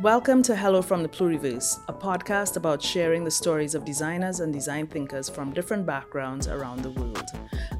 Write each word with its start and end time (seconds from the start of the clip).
Welcome 0.00 0.42
to 0.42 0.56
Hello 0.56 0.82
from 0.82 1.02
the 1.02 1.08
Pluriverse, 1.08 1.80
a 1.88 1.92
podcast 1.92 2.56
about 2.56 2.82
sharing 2.82 3.24
the 3.24 3.30
stories 3.30 3.74
of 3.74 3.84
designers 3.84 4.40
and 4.40 4.52
design 4.52 4.86
thinkers 4.86 5.28
from 5.28 5.52
different 5.52 5.86
backgrounds 5.86 6.48
around 6.48 6.82
the 6.82 6.90
world. 6.90 7.30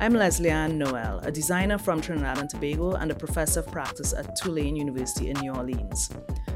I'm 0.00 0.14
Leslie 0.14 0.50
Ann 0.50 0.78
Noel, 0.78 1.18
a 1.24 1.30
designer 1.30 1.76
from 1.76 2.00
Trinidad 2.00 2.38
and 2.38 2.48
Tobago 2.48 2.92
and 2.92 3.10
a 3.10 3.14
professor 3.14 3.60
of 3.60 3.66
practice 3.66 4.14
at 4.14 4.34
Tulane 4.36 4.76
University 4.76 5.30
in 5.30 5.38
New 5.40 5.52
Orleans. 5.52 6.10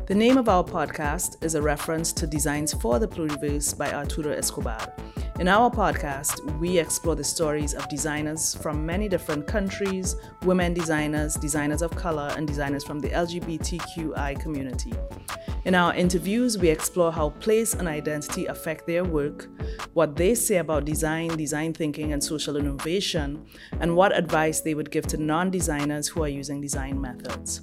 The 0.07 0.15
name 0.15 0.39
of 0.39 0.49
our 0.49 0.65
podcast 0.65 1.45
is 1.45 1.55
a 1.55 1.61
reference 1.61 2.13
to 2.15 2.27
Designs 2.27 2.73
for 2.73 2.99
the 2.99 3.09
Pluriverse 3.09 3.77
by 3.77 3.93
Arturo 3.93 4.33
Escobar. 4.33 4.95
In 5.38 5.47
our 5.47 5.71
podcast, 5.71 6.59
we 6.59 6.79
explore 6.79 7.15
the 7.15 7.23
stories 7.23 7.73
of 7.73 7.88
designers 7.88 8.57
from 8.57 8.85
many 8.85 9.09
different 9.09 9.47
countries, 9.47 10.16
women 10.43 10.74
designers, 10.74 11.37
designers 11.37 11.80
of 11.80 11.95
color, 11.95 12.33
and 12.37 12.45
designers 12.45 12.83
from 12.83 12.99
the 12.99 13.10
LGBTQI 13.10 14.41
community. 14.41 14.95
In 15.69 15.75
our 15.75 15.95
interviews, 15.95 16.57
we 16.57 16.71
explore 16.71 17.13
how 17.13 17.29
place 17.41 17.75
and 17.75 17.87
identity 17.87 18.47
affect 18.47 18.87
their 18.87 19.05
work, 19.05 19.49
what 19.93 20.17
they 20.17 20.35
say 20.35 20.57
about 20.57 20.87
design, 20.87 21.37
design 21.37 21.75
thinking, 21.75 22.15
and 22.15 22.25
social 22.25 22.57
innovation, 22.57 23.45
and 23.79 23.95
what 23.95 24.17
advice 24.17 24.63
they 24.63 24.73
would 24.73 24.91
give 24.91 25.07
to 25.09 25.19
non 25.19 25.51
designers 25.51 26.09
who 26.09 26.23
are 26.23 26.29
using 26.29 26.63
design 26.63 26.99
methods. 26.99 27.61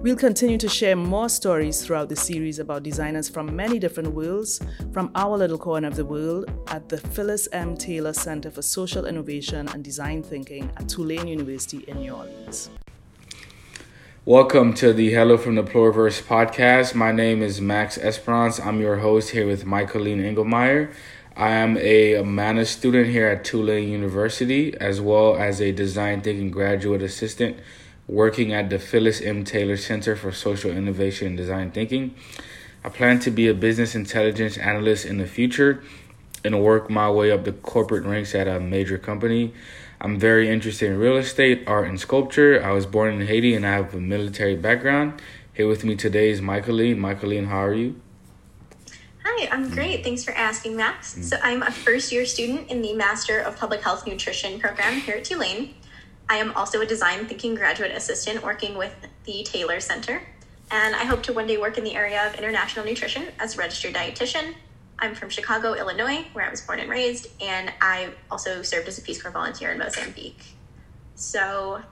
We'll 0.00 0.16
continue 0.16 0.58
to 0.58 0.68
share 0.68 0.96
more 0.96 1.30
stories 1.30 1.82
throughout 1.82 2.10
the 2.10 2.16
series 2.16 2.58
about 2.58 2.82
designers 2.82 3.30
from 3.30 3.56
many 3.56 3.78
different 3.78 4.12
worlds 4.12 4.60
from 4.92 5.10
our 5.14 5.38
little 5.38 5.56
corner 5.56 5.88
of 5.88 5.96
the 5.96 6.04
world 6.04 6.50
at 6.68 6.90
the 6.90 6.98
Phyllis 6.98 7.48
M. 7.52 7.74
Taylor 7.74 8.12
Center 8.12 8.50
for 8.50 8.60
Social 8.60 9.06
Innovation 9.06 9.66
and 9.68 9.82
Design 9.82 10.22
Thinking 10.22 10.70
at 10.76 10.90
Tulane 10.90 11.26
University 11.26 11.86
in 11.88 12.00
New 12.00 12.12
Orleans. 12.12 12.68
Welcome 14.26 14.74
to 14.74 14.92
the 14.92 15.12
Hello 15.12 15.36
from 15.36 15.54
the 15.54 15.62
Pluriverse 15.62 16.20
podcast. 16.20 16.96
My 16.96 17.12
name 17.12 17.42
is 17.42 17.60
Max 17.60 17.96
Esperance. 17.96 18.58
I'm 18.58 18.80
your 18.80 18.96
host 18.96 19.30
here 19.30 19.46
with 19.46 19.64
Michaeline 19.64 20.18
Engelmeyer. 20.18 20.92
I 21.36 21.50
am 21.50 21.76
a 21.76 22.20
managed 22.24 22.70
student 22.70 23.06
here 23.06 23.28
at 23.28 23.44
Tulane 23.44 23.88
University, 23.88 24.76
as 24.80 25.00
well 25.00 25.36
as 25.36 25.60
a 25.60 25.70
design 25.70 26.22
thinking 26.22 26.50
graduate 26.50 27.02
assistant 27.02 27.58
working 28.08 28.52
at 28.52 28.68
the 28.68 28.80
Phyllis 28.80 29.20
M. 29.20 29.44
Taylor 29.44 29.76
Center 29.76 30.16
for 30.16 30.32
Social 30.32 30.72
Innovation 30.72 31.28
and 31.28 31.36
Design 31.36 31.70
Thinking. 31.70 32.12
I 32.82 32.88
plan 32.88 33.20
to 33.20 33.30
be 33.30 33.46
a 33.46 33.54
business 33.54 33.94
intelligence 33.94 34.58
analyst 34.58 35.06
in 35.06 35.18
the 35.18 35.26
future 35.28 35.84
and 36.42 36.64
work 36.64 36.90
my 36.90 37.08
way 37.08 37.30
up 37.30 37.44
the 37.44 37.52
corporate 37.52 38.04
ranks 38.04 38.34
at 38.34 38.48
a 38.48 38.58
major 38.58 38.98
company. 38.98 39.54
I'm 40.00 40.18
very 40.18 40.50
interested 40.50 40.90
in 40.90 40.98
real 40.98 41.16
estate, 41.16 41.64
art, 41.66 41.88
and 41.88 41.98
sculpture. 41.98 42.62
I 42.62 42.72
was 42.72 42.84
born 42.86 43.20
in 43.20 43.26
Haiti 43.26 43.54
and 43.54 43.66
I 43.66 43.72
have 43.72 43.94
a 43.94 44.00
military 44.00 44.54
background. 44.54 45.20
Here 45.54 45.66
with 45.66 45.84
me 45.84 45.96
today 45.96 46.28
is 46.28 46.40
Michaeline. 46.40 46.98
Michaeline, 46.98 47.48
how 47.48 47.64
are 47.64 47.72
you? 47.72 47.98
Hi, 49.24 49.48
I'm 49.50 49.70
mm. 49.70 49.74
great. 49.74 50.04
Thanks 50.04 50.22
for 50.22 50.32
asking, 50.32 50.76
Max. 50.76 51.14
Mm. 51.14 51.24
So, 51.24 51.36
I'm 51.42 51.62
a 51.62 51.70
first 51.70 52.12
year 52.12 52.26
student 52.26 52.70
in 52.70 52.82
the 52.82 52.92
Master 52.92 53.40
of 53.40 53.56
Public 53.56 53.82
Health 53.82 54.06
Nutrition 54.06 54.60
program 54.60 55.00
here 55.00 55.16
at 55.16 55.24
Tulane. 55.24 55.74
I 56.28 56.36
am 56.36 56.52
also 56.52 56.82
a 56.82 56.86
design 56.86 57.26
thinking 57.26 57.54
graduate 57.54 57.92
assistant 57.92 58.42
working 58.42 58.76
with 58.76 58.94
the 59.24 59.44
Taylor 59.44 59.80
Center, 59.80 60.20
and 60.70 60.94
I 60.94 61.04
hope 61.04 61.22
to 61.24 61.32
one 61.32 61.46
day 61.46 61.56
work 61.56 61.78
in 61.78 61.84
the 61.84 61.94
area 61.94 62.26
of 62.26 62.34
international 62.34 62.84
nutrition 62.84 63.28
as 63.38 63.54
a 63.54 63.58
registered 63.58 63.94
dietitian. 63.94 64.54
I'm 64.98 65.14
from 65.14 65.28
Chicago, 65.28 65.74
Illinois, 65.74 66.24
where 66.32 66.46
I 66.46 66.50
was 66.50 66.62
born 66.62 66.80
and 66.80 66.88
raised, 66.88 67.28
and 67.40 67.70
I 67.80 68.10
also 68.30 68.62
served 68.62 68.88
as 68.88 68.98
a 68.98 69.02
Peace 69.02 69.20
Corps 69.20 69.30
volunteer 69.30 69.70
in 69.70 69.78
Mozambique. 69.78 70.42
So, 71.14 71.82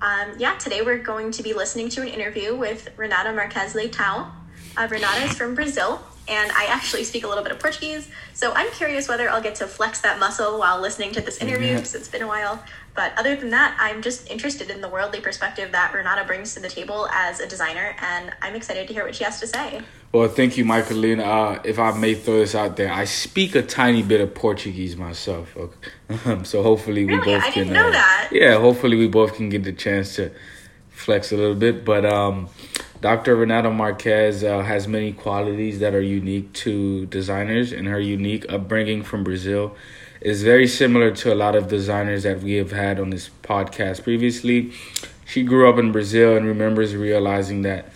um, 0.00 0.32
yeah, 0.38 0.56
today 0.56 0.80
we're 0.80 0.98
going 0.98 1.30
to 1.32 1.42
be 1.42 1.52
listening 1.52 1.90
to 1.90 2.02
an 2.02 2.08
interview 2.08 2.56
with 2.56 2.88
Renata 2.96 3.32
Marques 3.32 3.74
Leitao. 3.74 4.30
Uh, 4.76 4.88
Renata 4.90 5.24
is 5.24 5.34
from 5.34 5.54
Brazil, 5.54 6.00
and 6.26 6.50
I 6.52 6.66
actually 6.66 7.04
speak 7.04 7.24
a 7.24 7.28
little 7.28 7.42
bit 7.42 7.52
of 7.52 7.60
Portuguese. 7.60 8.08
So 8.32 8.52
I'm 8.54 8.70
curious 8.72 9.08
whether 9.08 9.28
I'll 9.28 9.42
get 9.42 9.56
to 9.56 9.66
flex 9.66 10.00
that 10.00 10.18
muscle 10.18 10.58
while 10.58 10.80
listening 10.80 11.12
to 11.12 11.20
this 11.20 11.38
interview 11.38 11.74
because 11.74 11.94
it's 11.94 12.08
been 12.08 12.22
a 12.22 12.28
while. 12.28 12.62
But 12.98 13.16
other 13.16 13.36
than 13.36 13.50
that, 13.50 13.76
I'm 13.78 14.02
just 14.02 14.28
interested 14.28 14.70
in 14.70 14.80
the 14.80 14.88
worldly 14.88 15.20
perspective 15.20 15.70
that 15.70 15.94
Renata 15.94 16.24
brings 16.24 16.54
to 16.54 16.60
the 16.60 16.68
table 16.68 17.08
as 17.12 17.38
a 17.38 17.46
designer, 17.46 17.94
and 18.00 18.32
I'm 18.42 18.56
excited 18.56 18.88
to 18.88 18.92
hear 18.92 19.04
what 19.04 19.14
she 19.14 19.22
has 19.22 19.38
to 19.38 19.46
say. 19.46 19.82
Well, 20.10 20.26
thank 20.26 20.56
you, 20.56 20.64
Michaeline. 20.64 21.20
Uh, 21.24 21.60
if 21.64 21.78
I 21.78 21.96
may 21.96 22.14
throw 22.14 22.40
this 22.40 22.56
out 22.56 22.76
there, 22.76 22.92
I 22.92 23.04
speak 23.04 23.54
a 23.54 23.62
tiny 23.62 24.02
bit 24.02 24.20
of 24.20 24.34
Portuguese 24.34 24.96
myself. 24.96 25.56
Okay? 25.56 26.42
so 26.42 26.64
hopefully 26.64 27.04
we 27.04 27.14
really? 27.14 27.34
both 27.34 27.44
I 27.44 27.50
can. 27.52 27.68
didn't 27.68 27.74
know 27.74 27.86
uh, 27.86 27.92
that. 27.92 28.30
Yeah, 28.32 28.58
hopefully 28.58 28.96
we 28.96 29.06
both 29.06 29.34
can 29.34 29.48
get 29.48 29.62
the 29.62 29.72
chance 29.72 30.16
to 30.16 30.32
flex 30.90 31.30
a 31.30 31.36
little 31.36 31.54
bit. 31.54 31.84
But 31.84 32.04
um, 32.04 32.48
Dr. 33.00 33.36
Renata 33.36 33.70
Marques 33.70 34.42
uh, 34.42 34.62
has 34.64 34.88
many 34.88 35.12
qualities 35.12 35.78
that 35.78 35.94
are 35.94 36.02
unique 36.02 36.52
to 36.64 37.06
designers, 37.06 37.70
and 37.70 37.86
her 37.86 38.00
unique 38.00 38.44
upbringing 38.52 39.04
from 39.04 39.22
Brazil 39.22 39.76
is 40.20 40.42
very 40.42 40.66
similar 40.66 41.10
to 41.12 41.32
a 41.32 41.36
lot 41.36 41.54
of 41.54 41.68
designers 41.68 42.22
that 42.24 42.40
we 42.40 42.54
have 42.54 42.72
had 42.72 42.98
on 42.98 43.10
this 43.10 43.30
podcast 43.42 44.02
previously. 44.02 44.72
She 45.26 45.42
grew 45.42 45.68
up 45.68 45.78
in 45.78 45.92
Brazil 45.92 46.36
and 46.36 46.46
remembers 46.46 46.96
realizing 46.96 47.62
that 47.62 47.92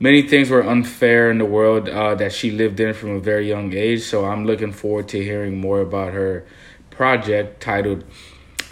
many 0.00 0.22
things 0.22 0.50
were 0.50 0.66
unfair 0.66 1.30
in 1.30 1.38
the 1.38 1.44
world 1.44 1.88
uh, 1.88 2.14
that 2.16 2.32
she 2.32 2.50
lived 2.50 2.80
in 2.80 2.94
from 2.94 3.10
a 3.10 3.20
very 3.20 3.48
young 3.48 3.72
age. 3.72 4.02
So 4.02 4.24
I'm 4.24 4.46
looking 4.46 4.72
forward 4.72 5.08
to 5.08 5.22
hearing 5.22 5.60
more 5.60 5.80
about 5.80 6.12
her 6.12 6.44
project 6.90 7.60
titled 7.62 8.04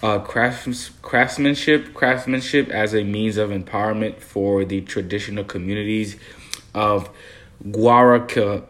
uh, 0.03 0.19
crafts, 0.19 0.91
craftsmanship 1.03 1.93
craftsmanship 1.95 2.69
as 2.71 2.95
a 2.95 3.05
means 3.05 3.37
of 3.37 3.51
empowerment 3.51 4.17
for 4.19 4.65
the 4.65 4.81
traditional 4.81 5.45
communities 5.45 6.17
of 6.75 7.11
Guaracuba, 7.71 8.67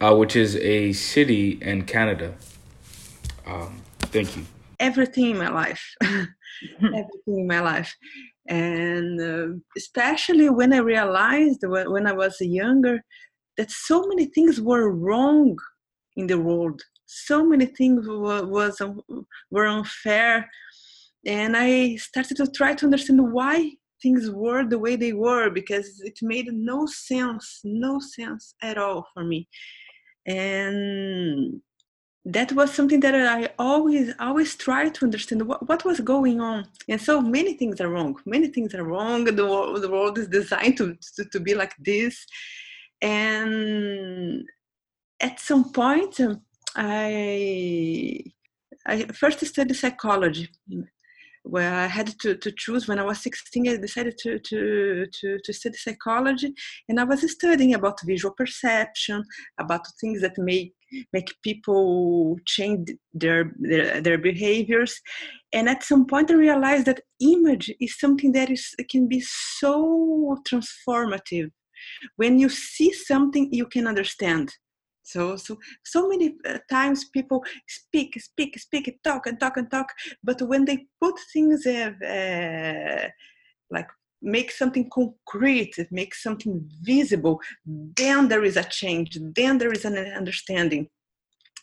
uh, 0.00 0.14
which 0.14 0.36
is 0.36 0.56
a 0.56 0.92
city 0.92 1.58
in 1.62 1.84
Canada. 1.84 2.34
Um, 3.46 3.82
thank 4.12 4.36
you. 4.36 4.44
everything 4.80 5.30
in 5.30 5.38
my 5.38 5.48
life. 5.48 5.84
Everything 6.82 7.38
in 7.42 7.46
my 7.46 7.60
life. 7.60 7.94
And 8.48 9.20
uh, 9.20 9.46
especially 9.76 10.48
when 10.50 10.72
i 10.72 10.78
realized 10.78 11.60
when, 11.62 11.90
when 11.90 12.06
i 12.06 12.12
was 12.12 12.36
younger 12.40 13.02
that 13.56 13.70
so 13.70 14.06
many 14.10 14.26
things 14.26 14.60
were 14.60 14.90
wrong 14.90 15.56
in 16.16 16.26
the 16.26 16.38
world. 16.38 16.80
So 17.06 17.44
many 17.44 17.66
things 17.66 18.06
were, 18.06 18.44
was 18.46 18.80
um, 18.80 19.00
were 19.50 19.66
unfair. 19.66 20.48
And 21.26 21.56
i 21.56 21.96
started 21.96 22.36
to 22.38 22.46
try 22.46 22.74
to 22.74 22.84
understand 22.84 23.32
why 23.32 23.56
things 24.02 24.30
were 24.30 24.64
the 24.68 24.78
way 24.78 24.96
they 24.96 25.14
were 25.14 25.48
because 25.50 25.88
it 26.10 26.18
made 26.20 26.48
no 26.52 26.84
sense 26.86 27.46
no 27.64 27.98
sense 27.98 28.54
at 28.60 28.76
all 28.76 29.06
for 29.14 29.24
me 29.24 29.48
and 30.26 31.60
that 32.24 32.52
was 32.52 32.72
something 32.72 33.00
that 33.00 33.14
I 33.14 33.50
always 33.58 34.14
always 34.18 34.56
tried 34.56 34.94
to 34.94 35.04
understand 35.04 35.42
what, 35.42 35.68
what 35.68 35.84
was 35.84 36.00
going 36.00 36.40
on. 36.40 36.66
And 36.88 37.00
so 37.00 37.20
many 37.20 37.54
things 37.54 37.80
are 37.80 37.88
wrong. 37.88 38.18
Many 38.24 38.48
things 38.48 38.74
are 38.74 38.84
wrong. 38.84 39.24
The 39.24 39.46
world, 39.46 39.82
the 39.82 39.90
world 39.90 40.16
is 40.18 40.28
designed 40.28 40.78
to, 40.78 40.96
to, 41.16 41.24
to 41.26 41.40
be 41.40 41.54
like 41.54 41.74
this. 41.78 42.26
And 43.02 44.48
at 45.20 45.38
some 45.38 45.70
point, 45.72 46.18
um, 46.20 46.40
I 46.74 48.24
I 48.86 49.04
first 49.06 49.44
studied 49.44 49.76
psychology. 49.76 50.48
Where 51.44 51.74
I 51.74 51.86
had 51.86 52.18
to, 52.20 52.36
to 52.36 52.52
choose 52.56 52.88
when 52.88 52.98
I 52.98 53.04
was 53.04 53.20
16, 53.20 53.68
I 53.68 53.76
decided 53.76 54.16
to, 54.22 54.38
to, 54.38 55.06
to, 55.06 55.38
to 55.44 55.52
study 55.52 55.76
psychology, 55.76 56.54
and 56.88 56.98
I 56.98 57.04
was 57.04 57.30
studying 57.30 57.74
about 57.74 58.00
visual 58.02 58.34
perception, 58.34 59.22
about 59.58 59.86
things 60.00 60.22
that 60.22 60.38
make 60.38 60.72
make 61.12 61.34
people 61.42 62.36
change 62.46 62.88
their, 63.12 63.52
their 63.58 64.00
their 64.00 64.18
behaviors. 64.18 65.00
And 65.52 65.68
at 65.68 65.82
some 65.82 66.06
point 66.06 66.30
i 66.30 66.34
realized 66.34 66.86
that 66.86 67.00
image 67.20 67.70
is 67.80 67.98
something 67.98 68.32
that 68.32 68.50
is 68.50 68.74
can 68.88 69.08
be 69.08 69.20
so 69.20 70.36
transformative. 70.48 71.50
When 72.16 72.38
you 72.38 72.48
see 72.48 72.92
something 72.92 73.52
you 73.52 73.66
can 73.66 73.86
understand 73.86 74.50
so 75.04 75.36
so 75.36 75.58
so 75.84 76.08
many 76.08 76.34
uh, 76.48 76.58
times 76.70 77.04
people 77.16 77.42
speak 77.68 78.20
speak 78.20 78.58
speak 78.58 78.98
talk 79.04 79.26
and 79.26 79.38
talk 79.38 79.56
and 79.56 79.70
talk 79.70 79.88
but 80.22 80.40
when 80.42 80.64
they 80.64 80.86
put 81.00 81.14
things 81.32 81.66
uh, 81.66 83.08
like 83.70 83.88
make 84.24 84.50
something 84.50 84.88
concrete, 84.90 85.74
make 85.90 86.14
something 86.14 86.68
visible, 86.82 87.40
then 87.66 88.26
there 88.28 88.42
is 88.42 88.56
a 88.56 88.64
change, 88.64 89.18
then 89.36 89.58
there 89.58 89.72
is 89.72 89.84
an 89.84 89.96
understanding. 89.96 90.88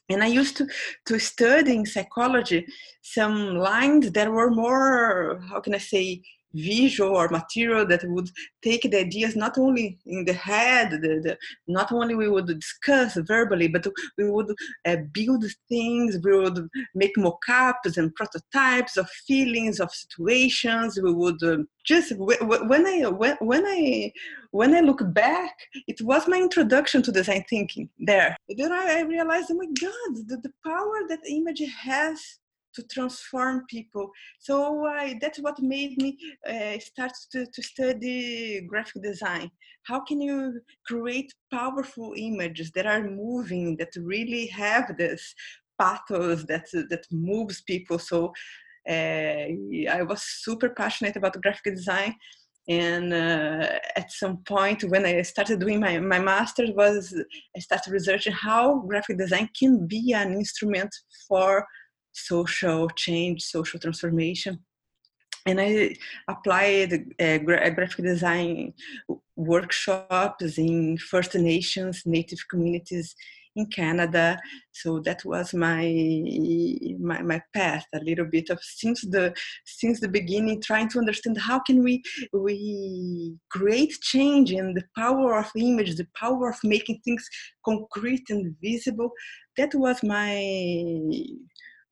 And 0.09 0.23
I 0.23 0.27
used 0.27 0.57
to, 0.57 0.67
to 1.07 1.19
study 1.19 1.75
in 1.75 1.85
psychology 1.85 2.65
some 3.01 3.55
lines 3.55 4.11
that 4.11 4.29
were 4.29 4.51
more, 4.51 5.41
how 5.49 5.59
can 5.59 5.73
I 5.73 5.79
say, 5.79 6.21
visual 6.53 7.15
or 7.15 7.27
material 7.29 7.85
that 7.85 8.03
would 8.05 8.29
take 8.61 8.83
the 8.83 8.99
ideas 8.99 9.35
not 9.35 9.57
only 9.57 9.97
in 10.05 10.25
the 10.25 10.33
head 10.33 10.91
the, 10.91 10.97
the 11.23 11.37
not 11.67 11.91
only 11.91 12.15
we 12.15 12.27
would 12.27 12.47
discuss 12.47 13.17
verbally 13.27 13.67
but 13.67 13.85
we 14.17 14.29
would 14.29 14.49
uh, 14.85 14.97
build 15.13 15.43
things 15.69 16.17
we 16.23 16.37
would 16.37 16.67
make 16.95 17.15
mock-ups 17.17 17.97
and 17.97 18.13
prototypes 18.15 18.97
of 18.97 19.09
feelings 19.27 19.79
of 19.79 19.91
situations 19.91 20.99
we 21.01 21.13
would 21.13 21.41
uh, 21.43 21.57
just 21.85 22.13
when 22.17 22.85
i 22.85 23.01
when 23.39 23.65
i 23.65 24.11
when 24.51 24.75
i 24.75 24.79
look 24.79 25.01
back 25.13 25.55
it 25.87 26.01
was 26.01 26.27
my 26.27 26.37
introduction 26.37 27.01
to 27.01 27.11
design 27.11 27.43
thinking 27.49 27.89
there. 27.99 28.35
Then 28.49 28.71
i 28.71 29.01
realized 29.01 29.47
oh 29.51 29.55
my 29.55 29.65
god 29.65 30.27
the, 30.27 30.37
the 30.43 30.51
power 30.65 31.01
that 31.09 31.19
image 31.27 31.61
has 31.83 32.39
to 32.75 32.83
transform 32.83 33.65
people. 33.67 34.11
So 34.39 34.85
uh, 34.87 35.13
that's 35.21 35.39
what 35.39 35.61
made 35.61 35.97
me 36.01 36.17
uh, 36.47 36.79
start 36.79 37.13
to, 37.31 37.45
to 37.45 37.61
study 37.61 38.61
graphic 38.67 39.03
design. 39.03 39.51
How 39.83 39.99
can 40.01 40.21
you 40.21 40.61
create 40.85 41.33
powerful 41.51 42.13
images 42.15 42.71
that 42.71 42.85
are 42.85 43.03
moving, 43.03 43.77
that 43.77 43.93
really 43.97 44.45
have 44.47 44.95
this 44.97 45.33
pathos 45.79 46.45
that 46.45 46.67
that 46.89 47.05
moves 47.11 47.61
people? 47.61 47.99
So 47.99 48.31
uh, 48.89 49.45
I 49.97 50.01
was 50.07 50.21
super 50.23 50.69
passionate 50.69 51.15
about 51.15 51.41
graphic 51.41 51.75
design. 51.75 52.15
And 52.67 53.11
uh, 53.11 53.79
at 53.95 54.11
some 54.11 54.37
point, 54.47 54.83
when 54.83 55.03
I 55.03 55.23
started 55.23 55.59
doing 55.59 55.79
my, 55.79 55.99
my 55.99 56.19
master's, 56.19 56.69
was 56.71 57.13
I 57.57 57.59
started 57.59 57.91
researching 57.91 58.33
how 58.33 58.79
graphic 58.87 59.17
design 59.17 59.49
can 59.59 59.87
be 59.87 60.13
an 60.13 60.33
instrument 60.33 60.95
for 61.27 61.65
social 62.11 62.89
change, 62.89 63.43
social 63.43 63.79
transformation. 63.79 64.59
And 65.45 65.59
I 65.59 65.95
applied 66.27 67.13
uh, 67.19 67.37
graphic 67.39 68.05
design 68.05 68.73
workshops 69.35 70.57
in 70.57 70.97
First 70.97 71.33
Nations, 71.35 72.03
Native 72.05 72.47
communities 72.47 73.15
in 73.55 73.65
Canada. 73.65 74.39
So 74.71 74.99
that 74.99 75.25
was 75.25 75.53
my, 75.53 75.83
my 76.99 77.21
my 77.21 77.41
path 77.53 77.85
a 77.93 77.99
little 77.99 78.25
bit 78.25 78.49
of 78.49 78.59
since 78.61 79.01
the 79.01 79.33
since 79.65 79.99
the 79.99 80.07
beginning, 80.07 80.61
trying 80.61 80.89
to 80.89 80.99
understand 80.99 81.37
how 81.37 81.59
can 81.59 81.83
we 81.83 82.03
we 82.33 83.35
create 83.49 83.99
change 84.01 84.51
and 84.51 84.75
the 84.75 84.85
power 84.95 85.39
of 85.39 85.51
image, 85.57 85.95
the 85.95 86.07
power 86.15 86.49
of 86.49 86.59
making 86.63 86.99
things 87.03 87.27
concrete 87.65 88.29
and 88.29 88.55
visible. 88.61 89.11
That 89.57 89.73
was 89.73 90.01
my 90.03 90.39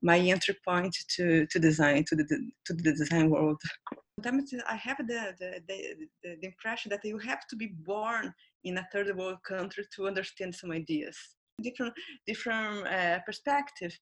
my 0.02 0.18
entry 0.18 0.56
point 0.66 0.96
to, 1.16 1.46
to 1.48 1.60
design, 1.60 2.04
to 2.06 2.16
the, 2.16 2.26
to 2.66 2.74
the 2.74 2.94
design 2.94 3.30
world. 3.30 3.62
Sometimes 4.24 4.54
I 4.68 4.76
have 4.76 4.98
the, 4.98 5.34
the, 5.40 5.62
the, 5.68 5.96
the 6.24 6.46
impression 6.46 6.90
that 6.90 7.06
you 7.06 7.18
have 7.20 7.48
to 7.48 7.56
be 7.56 7.68
born 7.68 8.34
in 8.64 8.78
a 8.78 8.88
third 8.92 9.16
world 9.16 9.38
country 9.48 9.86
to 9.96 10.08
understand 10.08 10.54
some 10.54 10.72
ideas, 10.72 11.18
different, 11.62 11.94
different 12.28 12.88
uh, 12.88 13.20
perspective. 13.20 13.98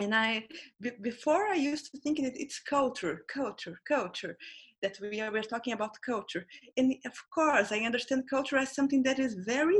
And 0.00 0.14
I, 0.14 0.46
b- 0.80 0.92
before 1.00 1.46
I 1.46 1.54
used 1.54 1.92
to 1.92 2.00
think 2.00 2.18
that 2.18 2.32
it's 2.34 2.58
culture, 2.58 3.24
culture, 3.32 3.80
culture 3.86 4.36
that 4.82 4.98
we 5.00 5.20
are 5.20 5.30
we're 5.30 5.42
talking 5.42 5.72
about 5.72 6.00
culture. 6.04 6.46
And 6.76 6.94
of 7.06 7.16
course 7.34 7.72
i 7.72 7.80
understand 7.80 8.28
culture 8.28 8.56
as 8.56 8.74
something 8.74 9.02
that 9.04 9.18
is 9.18 9.34
very 9.34 9.78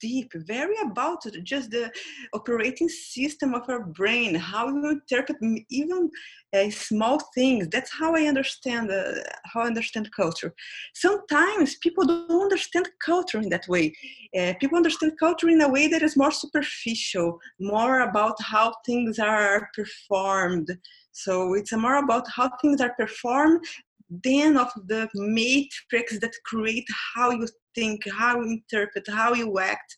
deep 0.00 0.30
very 0.34 0.76
about 0.90 1.24
just 1.42 1.70
the 1.70 1.90
operating 2.32 2.88
system 2.88 3.54
of 3.54 3.62
our 3.68 3.84
brain 3.84 4.34
how 4.34 4.68
you 4.68 4.90
interpret 4.90 5.38
even 5.70 6.10
uh, 6.56 6.70
small 6.70 7.18
things. 7.34 7.68
That's 7.68 7.92
how 7.92 8.14
i 8.14 8.22
understand 8.24 8.90
uh, 8.90 9.14
how 9.44 9.60
i 9.62 9.66
understand 9.66 10.10
culture. 10.12 10.54
Sometimes 10.94 11.76
people 11.76 12.04
don't 12.06 12.42
understand 12.42 12.88
culture 13.04 13.40
in 13.40 13.48
that 13.50 13.66
way. 13.68 13.92
Uh, 14.38 14.54
people 14.60 14.76
understand 14.76 15.12
culture 15.18 15.48
in 15.48 15.60
a 15.60 15.68
way 15.68 15.88
that 15.88 16.02
is 16.02 16.16
more 16.16 16.30
superficial 16.30 17.38
more 17.60 18.00
about 18.00 18.36
how 18.42 18.74
things 18.86 19.18
are 19.18 19.68
performed. 19.74 20.68
So 21.12 21.54
it's 21.54 21.72
more 21.72 21.98
about 22.04 22.26
how 22.36 22.50
things 22.60 22.80
are 22.80 22.94
performed 22.94 23.64
then 24.10 24.56
of 24.56 24.70
the 24.86 25.08
matrix 25.14 26.18
that 26.20 26.32
create 26.44 26.86
how 27.14 27.30
you 27.30 27.46
think, 27.74 28.02
how 28.10 28.40
you 28.40 28.60
interpret, 28.60 29.06
how 29.08 29.34
you 29.34 29.58
act. 29.58 29.96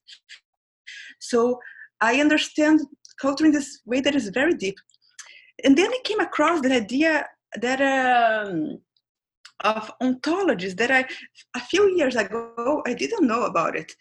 So 1.20 1.58
I 2.00 2.20
understand 2.20 2.80
culture 3.20 3.44
in 3.44 3.52
this 3.52 3.80
way 3.84 4.00
that 4.00 4.14
is 4.14 4.28
very 4.28 4.54
deep. 4.54 4.76
And 5.64 5.76
then 5.76 5.90
I 5.90 6.00
came 6.04 6.20
across 6.20 6.60
the 6.60 6.72
idea 6.72 7.26
that 7.60 7.80
um, 7.80 8.78
of 9.62 9.92
ontologies 10.02 10.76
that 10.76 10.90
I 10.90 11.04
a 11.54 11.60
few 11.60 11.94
years 11.96 12.16
ago 12.16 12.82
I 12.86 12.94
didn't 12.94 13.26
know 13.26 13.44
about 13.44 13.76
it. 13.76 13.92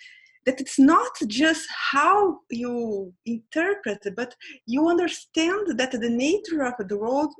That 0.45 0.61
it's 0.61 0.79
not 0.79 1.11
just 1.27 1.67
how 1.91 2.39
you 2.49 3.13
interpret, 3.25 3.99
but 4.15 4.33
you 4.65 4.87
understand 4.87 5.77
that 5.77 5.91
the 5.91 6.09
nature 6.09 6.63
of 6.63 6.75
the 6.87 6.97
world 6.97 7.33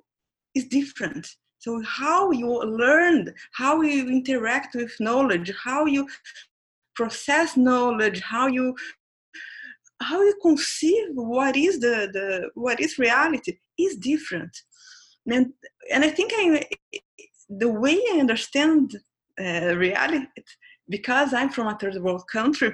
is 0.53 0.65
different 0.65 1.25
so 1.59 1.81
how 1.85 2.31
you 2.31 2.49
learned, 2.63 3.33
how 3.51 3.81
you 3.81 4.07
interact 4.07 4.75
with 4.75 4.95
knowledge, 4.99 5.51
how 5.63 5.85
you 5.85 6.07
process 6.95 7.57
knowledge, 7.57 8.21
how 8.21 8.47
you 8.47 8.75
how 10.01 10.21
you 10.21 10.33
conceive 10.41 11.07
what 11.13 11.57
is 11.57 11.79
the, 11.81 12.09
the 12.13 12.49
what 12.53 12.79
is 12.79 12.97
reality 12.97 13.57
is 13.77 13.97
different. 13.97 14.55
And, 15.29 15.47
and 15.93 16.05
I 16.05 16.09
think 16.09 16.31
I, 16.33 16.65
the 17.49 17.67
way 17.67 18.01
I 18.13 18.19
understand 18.19 18.97
uh, 19.39 19.75
reality, 19.75 20.25
because 20.87 21.33
I'm 21.33 21.49
from 21.49 21.67
a 21.67 21.77
third 21.77 22.01
world 22.01 22.23
country, 22.31 22.71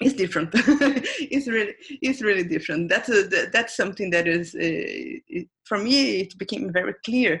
is 0.00 0.14
different. 0.14 0.50
it's 0.54 1.48
really 1.48 1.74
it's 2.02 2.20
really 2.20 2.44
different. 2.44 2.88
That's 2.88 3.08
a, 3.08 3.48
that's 3.52 3.76
something 3.76 4.10
that 4.10 4.26
is 4.26 4.54
uh, 4.54 5.40
for 5.64 5.78
me. 5.78 6.20
It 6.20 6.38
became 6.38 6.72
very 6.72 6.94
clear 7.04 7.40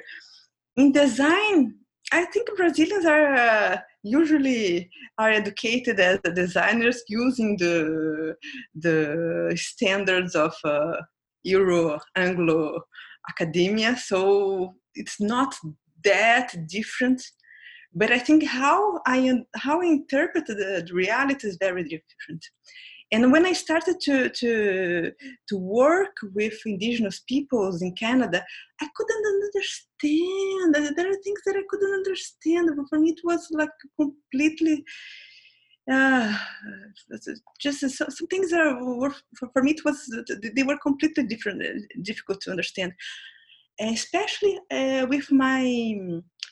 in 0.76 0.92
design 0.92 1.74
i 2.12 2.24
think 2.26 2.48
brazilians 2.56 3.06
are 3.06 3.34
uh, 3.34 3.76
usually 4.02 4.90
are 5.18 5.30
educated 5.30 5.98
as 6.00 6.18
designers 6.34 7.02
using 7.08 7.56
the 7.56 8.34
the 8.74 9.52
standards 9.56 10.34
of 10.34 10.54
uh, 10.64 10.96
euro 11.42 11.98
anglo 12.16 12.82
academia 13.30 13.96
so 13.96 14.74
it's 14.94 15.20
not 15.20 15.54
that 16.04 16.54
different. 16.68 17.22
But 17.96 18.10
i 18.10 18.18
think 18.18 18.44
how 18.44 19.00
i 19.06 19.18
how 19.56 19.80
i 19.80 19.86
interpret 19.86 20.46
the 20.46 20.86
reality 20.92 21.46
is 21.46 21.56
very 21.60 21.84
different 21.84 22.44
and 23.14 23.30
when 23.30 23.46
I 23.46 23.52
started 23.52 24.00
to, 24.06 24.28
to, 24.28 25.12
to 25.48 25.56
work 25.56 26.16
with 26.34 26.54
indigenous 26.66 27.20
peoples 27.20 27.80
in 27.80 27.92
Canada, 27.94 28.44
I 28.80 28.88
couldn't 28.96 29.26
understand. 29.34 30.96
There 30.96 31.08
are 31.10 31.22
things 31.22 31.40
that 31.46 31.54
I 31.56 31.62
couldn't 31.68 31.94
understand. 31.94 32.70
For 32.90 32.98
me, 32.98 33.10
it 33.10 33.20
was 33.22 33.46
like 33.52 33.70
completely 34.00 34.84
uh, 35.90 36.36
just 37.60 37.80
some 37.80 38.26
things 38.28 38.52
are 38.52 38.82
were 38.82 39.14
for 39.52 39.62
me 39.62 39.72
it 39.72 39.84
was 39.84 39.98
they 40.56 40.62
were 40.62 40.78
completely 40.78 41.24
different 41.24 41.62
difficult 42.00 42.40
to 42.40 42.50
understand 42.50 42.90
especially 43.80 44.58
uh, 44.70 45.04
with 45.10 45.30
my 45.30 45.94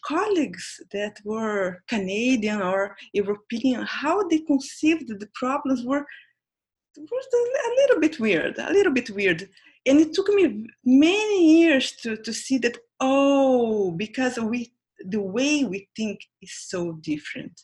colleagues 0.06 0.82
that 0.92 1.16
were 1.24 1.82
canadian 1.88 2.60
or 2.60 2.94
european 3.14 3.80
how 3.86 4.28
they 4.28 4.40
conceived 4.40 5.08
the 5.08 5.30
problems 5.34 5.82
were 5.82 6.04
was 6.96 7.26
a 7.32 7.70
little 7.80 8.00
bit 8.00 8.20
weird, 8.20 8.58
a 8.58 8.72
little 8.72 8.92
bit 8.92 9.10
weird. 9.10 9.48
And 9.84 10.00
it 10.00 10.12
took 10.12 10.28
me 10.28 10.66
many 10.84 11.60
years 11.60 11.92
to, 12.02 12.16
to 12.16 12.32
see 12.32 12.58
that, 12.58 12.78
oh, 13.00 13.92
because 13.92 14.38
we 14.38 14.72
the 15.04 15.20
way 15.20 15.64
we 15.64 15.88
think 15.96 16.20
is 16.40 16.54
so 16.54 16.92
different. 17.00 17.60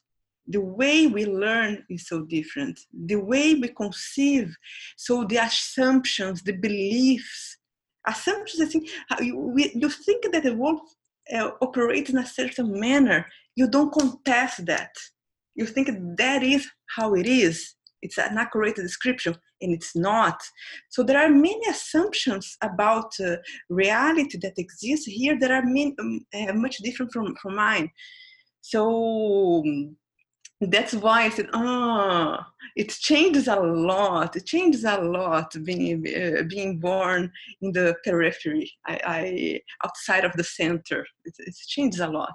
The 0.49 0.61
way 0.61 1.07
we 1.07 1.27
learn 1.27 1.85
is 1.89 2.09
so 2.09 2.23
different. 2.23 2.81
The 2.93 3.17
way 3.17 3.55
we 3.55 3.69
conceive, 3.69 4.57
so 4.97 5.25
the 5.25 5.37
assumptions, 5.37 6.43
the 6.43 6.53
beliefs, 6.53 7.59
assumptions. 8.07 8.63
I 8.63 8.67
think 8.67 8.89
you, 9.21 9.55
you 9.57 9.89
think 9.91 10.33
that 10.33 10.43
the 10.43 10.55
world 10.55 10.81
uh, 11.33 11.51
operates 11.61 12.11
in 12.11 12.19
a 12.19 12.27
certain 12.27 12.81
manner. 12.81 13.27
You 13.55 13.69
don't 13.69 13.93
contest 13.93 14.65
that. 14.67 14.91
You 15.55 15.67
think 15.67 15.91
that 16.17 16.43
is 16.43 16.67
how 16.97 17.15
it 17.15 17.27
is 17.27 17.75
it's 18.03 18.19
an 18.19 18.39
accurate 18.39 18.77
description 18.77 19.35
and 19.61 19.75
it's 19.75 19.95
not 19.97 20.41
so 20.89 21.03
there 21.03 21.19
are 21.19 21.31
many 21.31 21.61
assumptions 21.69 22.57
about 22.63 23.13
uh, 23.21 23.37
reality 23.69 24.39
that 24.39 24.59
exist 24.59 25.09
here 25.09 25.39
that 25.39 25.51
are 25.51 25.65
mean, 25.65 25.95
um, 25.99 26.21
uh, 26.35 26.53
much 26.53 26.79
different 26.79 27.13
from, 27.13 27.35
from 27.37 27.57
mine 27.57 27.91
so 28.61 29.63
um, 29.65 29.97
that's 30.61 30.93
why 30.93 31.23
I 31.23 31.29
said, 31.29 31.49
oh, 31.53 32.39
it 32.75 32.89
changes 32.91 33.47
a 33.49 33.57
lot. 33.57 34.35
It 34.35 34.47
changes 34.47 34.85
a 34.85 35.01
lot 35.01 35.55
being 35.65 36.05
uh, 36.09 36.43
being 36.49 36.79
born 36.79 37.31
in 37.61 37.73
the 37.73 37.95
periphery, 38.05 38.71
I, 38.87 39.01
I 39.07 39.61
outside 39.85 40.25
of 40.25 40.33
the 40.33 40.45
center. 40.45 41.07
It, 41.25 41.35
it 41.39 41.55
changes 41.67 42.01
a 42.01 42.09
lot. 42.09 42.35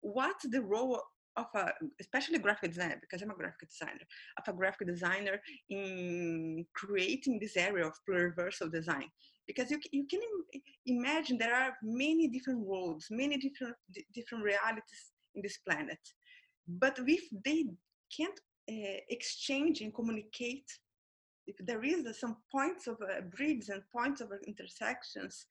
what's 0.00 0.46
the 0.48 0.62
role 0.62 1.00
of 1.40 1.48
a 1.54 1.72
especially 2.04 2.38
graphic 2.38 2.70
designer 2.72 2.98
because 3.00 3.20
i'm 3.22 3.30
a 3.30 3.40
graphic 3.42 3.68
designer 3.68 4.06
of 4.38 4.44
a 4.52 4.56
graphic 4.60 4.86
designer 4.86 5.36
in 5.68 6.66
creating 6.74 7.38
this 7.38 7.56
area 7.56 7.86
of 7.86 7.94
pluriversal 8.08 8.70
design. 8.70 9.08
Because 9.46 9.70
you, 9.70 9.80
you 9.90 10.06
can 10.06 10.20
imagine 10.86 11.36
there 11.36 11.54
are 11.62 11.72
many 11.82 12.28
different 12.28 12.60
worlds 12.60 13.06
many 13.10 13.36
different 13.36 13.76
different 14.14 14.44
realities 14.44 15.02
in 15.34 15.42
this 15.42 15.58
planet. 15.66 15.98
But 16.68 16.94
if 17.06 17.24
they 17.44 17.60
can't 18.16 18.40
uh, 18.70 19.00
exchange 19.08 19.80
and 19.80 19.94
communicate 19.94 20.68
if 21.46 21.56
there 21.66 21.82
is 21.82 22.06
uh, 22.06 22.12
some 22.12 22.36
points 22.52 22.86
of 22.86 22.96
uh, 23.02 23.22
bridge 23.34 23.68
and 23.70 23.82
points 23.96 24.20
of 24.20 24.28
intersections 24.46 25.46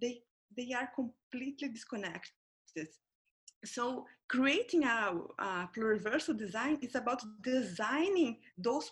they 0.00 0.22
they 0.56 0.68
are 0.78 0.88
completely 1.00 1.68
disconnected 1.68 2.88
so 3.64 4.06
creating 4.28 4.84
a, 4.84 5.12
a 5.38 5.68
pluriversal 5.76 6.36
design 6.36 6.78
is 6.82 6.94
about 6.94 7.22
designing 7.42 8.38
those 8.56 8.90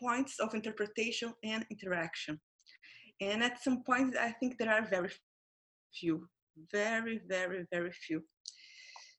points 0.00 0.38
of 0.40 0.54
interpretation 0.54 1.32
and 1.44 1.66
interaction. 1.70 2.40
And 3.20 3.42
at 3.42 3.62
some 3.62 3.82
point 3.84 4.16
i 4.16 4.30
think 4.32 4.58
there 4.58 4.72
are 4.72 4.82
very 4.82 5.10
few 5.94 6.28
very 6.72 7.20
very 7.28 7.66
very 7.70 7.92
few. 7.92 8.22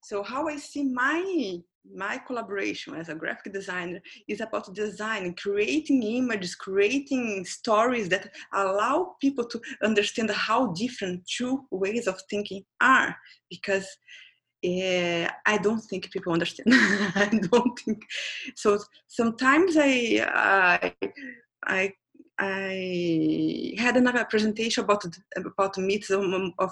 So 0.03 0.24
how 0.24 0.48
i 0.48 0.58
see 0.58 0.84
my 0.84 1.58
my 1.96 2.18
collaboration 2.18 2.96
as 2.96 3.10
a 3.10 3.15
graphic 3.15 3.51
designer 3.51 4.01
is 4.27 4.39
about 4.39 4.74
designing 4.74 5.36
creating 5.36 6.01
images 6.03 6.56
creating 6.56 7.44
stories 7.46 8.08
that 8.10 8.32
allow 8.53 9.15
people 9.20 9.46
to 9.46 9.60
understand 9.84 10.30
how 10.32 10.68
different 10.74 11.25
two 11.27 11.65
ways 11.72 12.08
of 12.08 12.22
thinking 12.30 12.63
are. 12.80 13.15
Because 13.50 13.86
uh, 14.63 15.29
I 15.46 15.58
don't 15.58 15.82
think 15.82 16.12
people 16.12 16.34
understand. 16.34 16.70
I 17.15 17.29
don't 17.51 17.77
think 17.79 18.03
so. 18.55 18.79
Sometimes 19.08 19.75
I, 19.77 20.25
I, 20.34 20.96
I, 21.65 21.93
I 22.39 23.74
had 23.77 23.98
another 23.98 24.25
presentation 24.25 24.84
about 24.84 25.05
about 25.36 25.77
myths 25.77 26.10
of, 26.10 26.24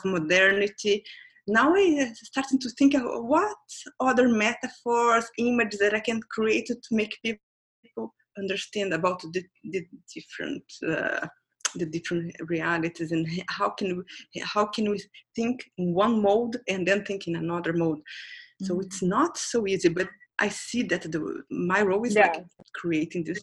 modernity. 0.06 1.04
Now 1.48 1.76
I'm 1.76 2.16
starting 2.16 2.60
to 2.60 2.70
think 2.70 2.94
of 2.94 3.04
what 3.26 3.58
other 4.00 4.28
metaphors, 4.30 5.26
images 5.38 5.80
that 5.80 5.94
I 5.94 6.00
can 6.00 6.22
create 6.30 6.68
to 6.68 6.76
make 6.92 7.20
people 7.22 8.14
understand 8.38 8.94
about 8.94 9.22
the, 9.22 9.44
the 9.64 9.86
different 10.14 10.64
uh, 10.88 11.28
the 11.76 11.86
different 11.86 12.36
realities 12.48 13.12
and 13.12 13.28
how 13.50 13.70
can 13.70 13.98
we 13.98 14.42
how 14.42 14.66
can 14.66 14.90
we 14.90 15.00
think 15.36 15.64
in 15.78 15.94
one 15.94 16.22
mode 16.22 16.58
and 16.68 16.88
then 16.88 17.04
think 17.04 17.28
in 17.28 17.36
another 17.36 17.74
mode 17.74 17.98
mm-hmm. 18.00 18.66
so 18.66 18.80
it's 18.80 19.02
not 19.02 19.38
so 19.38 19.68
easy 19.68 19.90
but 19.90 20.08
i 20.40 20.50
see 20.50 20.84
that 20.84 21.04
the 21.04 21.44
my 21.50 21.82
role 21.82 22.04
is 22.04 22.16
yeah. 22.16 22.28
like 22.28 22.46
creating 22.74 23.24
this 23.24 23.42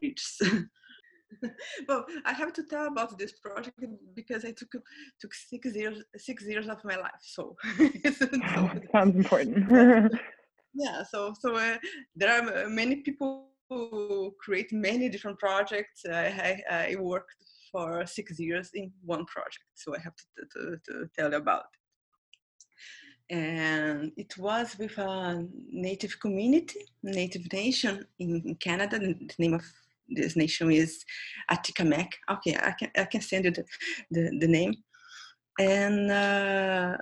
bridge 0.00 0.24
well 1.88 2.04
i 2.24 2.32
have 2.32 2.52
to 2.52 2.62
tell 2.64 2.86
about 2.86 3.18
this 3.18 3.32
project 3.32 3.78
because 4.14 4.44
i 4.44 4.52
took 4.52 4.72
took 5.20 5.34
six 5.34 5.74
years 5.74 6.02
six 6.16 6.44
years 6.44 6.68
of 6.68 6.78
my 6.84 6.96
life 6.96 7.22
so, 7.22 7.56
so 8.18 8.70
sounds 8.92 9.16
important 9.16 10.12
yeah 10.74 11.02
so 11.02 11.34
so 11.40 11.56
uh, 11.56 11.76
there 12.14 12.30
are 12.32 12.68
many 12.68 12.96
people 12.96 13.48
who 13.68 14.34
create 14.40 14.72
many 14.72 15.08
different 15.08 15.38
projects 15.38 16.02
I, 16.10 16.62
I, 16.70 16.74
I 16.92 16.96
worked 16.96 17.34
for 17.74 18.06
six 18.06 18.38
years 18.38 18.70
in 18.74 18.92
one 19.04 19.24
project. 19.34 19.66
So 19.74 19.96
I 19.96 20.00
have 20.06 20.14
to, 20.16 20.42
to, 20.52 20.60
to 20.86 21.10
tell 21.16 21.30
you 21.32 21.38
about 21.38 21.64
it. 21.72 23.34
And 23.34 24.12
it 24.16 24.32
was 24.38 24.76
with 24.78 24.96
a 24.98 25.44
native 25.88 26.14
community, 26.20 26.82
native 27.02 27.52
nation 27.52 28.06
in 28.20 28.56
Canada. 28.66 28.98
The 28.98 29.16
name 29.38 29.54
of 29.54 29.64
this 30.08 30.36
nation 30.36 30.70
is 30.70 31.04
Atikamek. 31.50 32.10
Okay, 32.34 32.54
I 32.70 32.72
can, 32.78 32.90
I 32.96 33.06
can 33.12 33.22
send 33.22 33.46
you 33.46 33.50
the, 33.50 33.64
the, 34.10 34.22
the 34.42 34.48
name. 34.58 34.74
And 35.58 36.10
uh, 36.10 36.96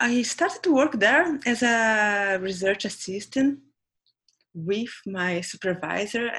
I 0.00 0.22
started 0.22 0.62
to 0.62 0.74
work 0.74 0.92
there 0.92 1.38
as 1.44 1.62
a 1.62 2.38
research 2.40 2.84
assistant 2.86 3.58
with 4.54 4.94
my 5.06 5.40
supervisor 5.40 6.30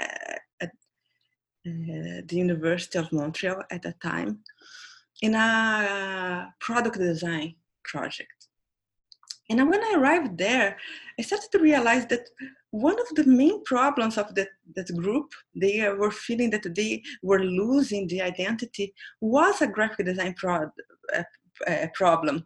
the 1.65 2.35
University 2.35 2.97
of 2.97 3.11
Montreal 3.11 3.63
at 3.71 3.83
that 3.83 3.99
time 4.01 4.39
in 5.21 5.35
a 5.35 6.53
product 6.59 6.97
design 6.97 7.55
project. 7.83 8.47
And 9.49 9.67
when 9.69 9.83
I 9.83 9.95
arrived 9.97 10.37
there, 10.37 10.77
I 11.17 11.23
started 11.23 11.49
to 11.51 11.59
realize 11.59 12.05
that 12.07 12.29
one 12.71 12.99
of 12.99 13.07
the 13.15 13.25
main 13.25 13.63
problems 13.63 14.17
of 14.17 14.35
that, 14.35 14.49
that 14.75 14.95
group, 14.95 15.33
they 15.55 15.89
were 15.89 16.11
feeling 16.11 16.51
that 16.51 16.75
they 16.75 17.01
were 17.23 17.43
losing 17.43 18.07
the 18.07 18.21
identity, 18.21 18.93
was 19.21 19.61
a 19.61 19.67
graphic 19.67 20.05
design 20.05 20.35
pro- 20.37 20.69
uh, 21.15 21.87
problem. 21.95 22.45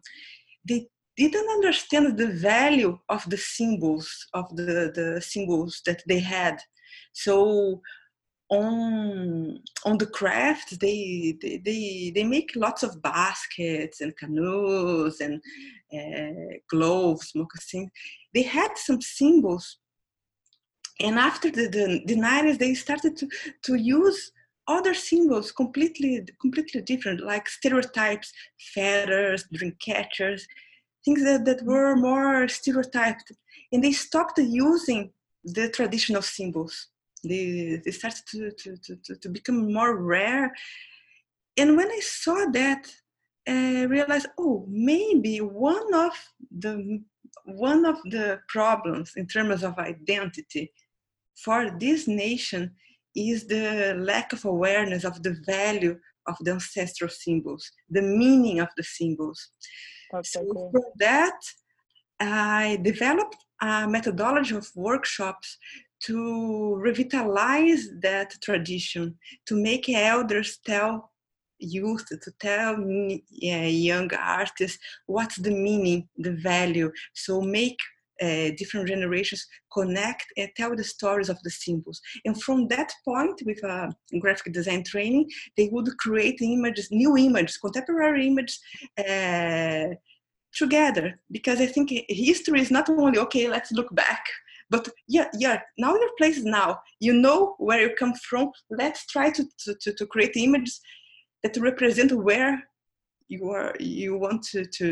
They 0.66 0.88
didn't 1.16 1.48
understand 1.48 2.16
the 2.16 2.28
value 2.28 2.98
of 3.10 3.28
the 3.28 3.36
symbols, 3.36 4.26
of 4.32 4.56
the, 4.56 4.90
the 4.94 5.20
symbols 5.20 5.82
that 5.84 6.02
they 6.08 6.20
had. 6.20 6.58
So 7.12 7.82
on 8.50 9.58
on 9.84 9.96
the 9.98 10.06
craft 10.06 10.78
they, 10.80 11.34
they 11.40 11.56
they 11.64 12.12
they 12.14 12.24
make 12.24 12.50
lots 12.54 12.82
of 12.82 13.00
baskets 13.00 14.00
and 14.02 14.16
canoes 14.16 15.20
and 15.20 15.40
uh, 15.92 16.56
gloves 16.68 17.32
moccasins 17.34 17.90
they 18.34 18.42
had 18.42 18.76
some 18.76 19.00
symbols. 19.00 19.78
And 21.00 21.18
after 21.18 21.50
the, 21.50 21.68
the, 21.68 22.02
the 22.06 22.16
90s 22.20 22.58
they 22.58 22.74
started 22.74 23.16
to 23.16 23.28
to 23.62 23.74
use 23.74 24.32
other 24.68 24.94
symbols 24.94 25.52
completely 25.52 26.26
completely 26.40 26.80
different 26.82 27.20
like 27.20 27.48
stereotypes 27.48 28.32
feathers 28.74 29.44
dream 29.52 29.76
catchers 29.84 30.46
things 31.04 31.22
that, 31.22 31.44
that 31.44 31.62
were 31.64 31.94
more 31.96 32.48
stereotyped. 32.48 33.30
And 33.72 33.84
they 33.84 33.92
stopped 33.92 34.38
using 34.38 35.10
the 35.44 35.68
traditional 35.68 36.22
symbols 36.22 36.88
they, 37.24 37.80
they 37.84 37.90
started 37.90 38.24
to, 38.30 38.50
to, 38.50 38.96
to, 38.96 39.16
to 39.16 39.28
become 39.28 39.72
more 39.72 39.96
rare. 39.96 40.52
And 41.56 41.76
when 41.76 41.90
I 41.90 42.00
saw 42.00 42.46
that, 42.52 42.92
I 43.46 43.82
realized, 43.82 44.26
oh, 44.38 44.64
maybe 44.68 45.38
one 45.38 45.92
of 45.94 46.12
the 46.50 47.02
one 47.44 47.84
of 47.84 47.96
the 48.04 48.40
problems 48.48 49.12
in 49.16 49.26
terms 49.26 49.62
of 49.62 49.78
identity 49.78 50.72
for 51.36 51.76
this 51.78 52.06
nation 52.08 52.70
is 53.14 53.46
the 53.46 53.94
lack 53.98 54.32
of 54.32 54.44
awareness 54.44 55.04
of 55.04 55.22
the 55.22 55.36
value 55.46 55.98
of 56.26 56.36
the 56.40 56.52
ancestral 56.52 57.10
symbols, 57.10 57.70
the 57.90 58.02
meaning 58.02 58.60
of 58.60 58.68
the 58.76 58.82
symbols. 58.82 59.50
So 60.22 60.44
cool. 60.44 60.70
for 60.72 60.92
that, 60.98 61.38
I 62.20 62.78
developed 62.82 63.36
a 63.60 63.86
methodology 63.88 64.54
of 64.54 64.68
workshops 64.74 65.58
to 66.02 66.74
revitalize 66.76 67.88
that 68.02 68.34
tradition, 68.42 69.16
to 69.46 69.54
make 69.54 69.88
elders 69.88 70.58
tell 70.64 71.12
youth, 71.58 72.04
to 72.08 72.30
tell 72.40 72.76
yeah, 73.30 73.64
young 73.64 74.12
artists 74.14 74.78
what's 75.06 75.36
the 75.36 75.50
meaning, 75.50 76.08
the 76.18 76.32
value. 76.32 76.90
So 77.14 77.40
make 77.40 77.78
uh, 78.22 78.50
different 78.56 78.88
generations 78.88 79.46
connect 79.72 80.26
and 80.36 80.48
tell 80.56 80.76
the 80.76 80.84
stories 80.84 81.28
of 81.28 81.38
the 81.42 81.50
symbols. 81.50 82.00
And 82.24 82.40
from 82.40 82.68
that 82.68 82.92
point, 83.04 83.40
with 83.44 83.62
a 83.64 83.92
graphic 84.20 84.52
design 84.52 84.84
training, 84.84 85.28
they 85.56 85.68
would 85.72 85.88
create 85.98 86.40
images, 86.40 86.88
new 86.90 87.16
images, 87.16 87.56
contemporary 87.56 88.26
images. 88.28 88.60
Uh, 88.98 89.94
together 90.54 91.18
because 91.32 91.60
i 91.60 91.66
think 91.66 91.92
history 92.08 92.60
is 92.60 92.70
not 92.70 92.88
only 92.88 93.18
okay 93.18 93.48
let's 93.48 93.72
look 93.72 93.92
back 93.92 94.24
but 94.74 94.88
yeah 95.16 95.28
yeah 95.44 95.56
now 95.84 95.92
your 96.02 96.14
place 96.18 96.38
now 96.42 96.70
you 97.06 97.12
know 97.24 97.54
where 97.58 97.80
you 97.84 97.90
come 98.02 98.14
from. 98.28 98.50
Let's 98.70 99.06
try 99.14 99.26
to 99.36 99.42
to, 99.82 99.92
to 99.98 100.06
create 100.12 100.36
images 100.36 100.80
that 101.42 101.56
represent 101.70 102.10
where 102.28 102.54
you 103.28 103.42
are 103.50 103.72
you 103.78 104.10
want 104.24 104.42
to 104.52 104.60
to 104.78 104.88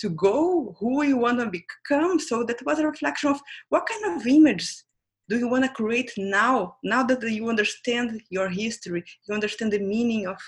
to 0.00 0.08
go 0.26 0.76
who 0.78 0.92
you 1.10 1.16
want 1.16 1.38
to 1.40 1.58
become. 1.60 2.18
So 2.28 2.44
that 2.48 2.60
was 2.66 2.78
a 2.78 2.86
reflection 2.86 3.30
of 3.30 3.40
what 3.70 3.88
kind 3.90 4.04
of 4.10 4.26
images 4.26 4.84
do 5.30 5.38
you 5.38 5.48
want 5.48 5.64
to 5.64 5.78
create 5.80 6.12
now? 6.16 6.76
Now 6.82 7.02
that 7.04 7.22
you 7.38 7.48
understand 7.48 8.08
your 8.36 8.48
history 8.62 9.02
you 9.24 9.34
understand 9.34 9.72
the 9.72 9.84
meaning 9.94 10.26
of 10.26 10.40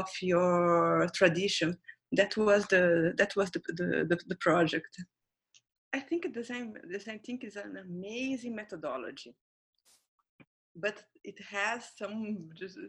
of 0.00 0.08
your 0.22 1.08
tradition. 1.18 1.76
That 2.12 2.32
was 2.38 2.60
the 2.72 3.12
that 3.20 3.32
was 3.36 3.50
the 3.50 3.60
the, 3.78 3.88
the, 4.10 4.18
the 4.30 4.38
project 4.46 4.92
I 5.94 6.00
think 6.00 6.34
the 6.34 6.44
same 6.44 6.74
the 6.90 7.00
same 7.00 7.18
thing 7.20 7.38
is 7.42 7.56
an 7.56 7.76
amazing 7.76 8.54
methodology, 8.54 9.34
but 10.76 11.02
it 11.24 11.38
has 11.50 11.90
some 11.96 12.50
just 12.54 12.76
uh, 12.76 12.88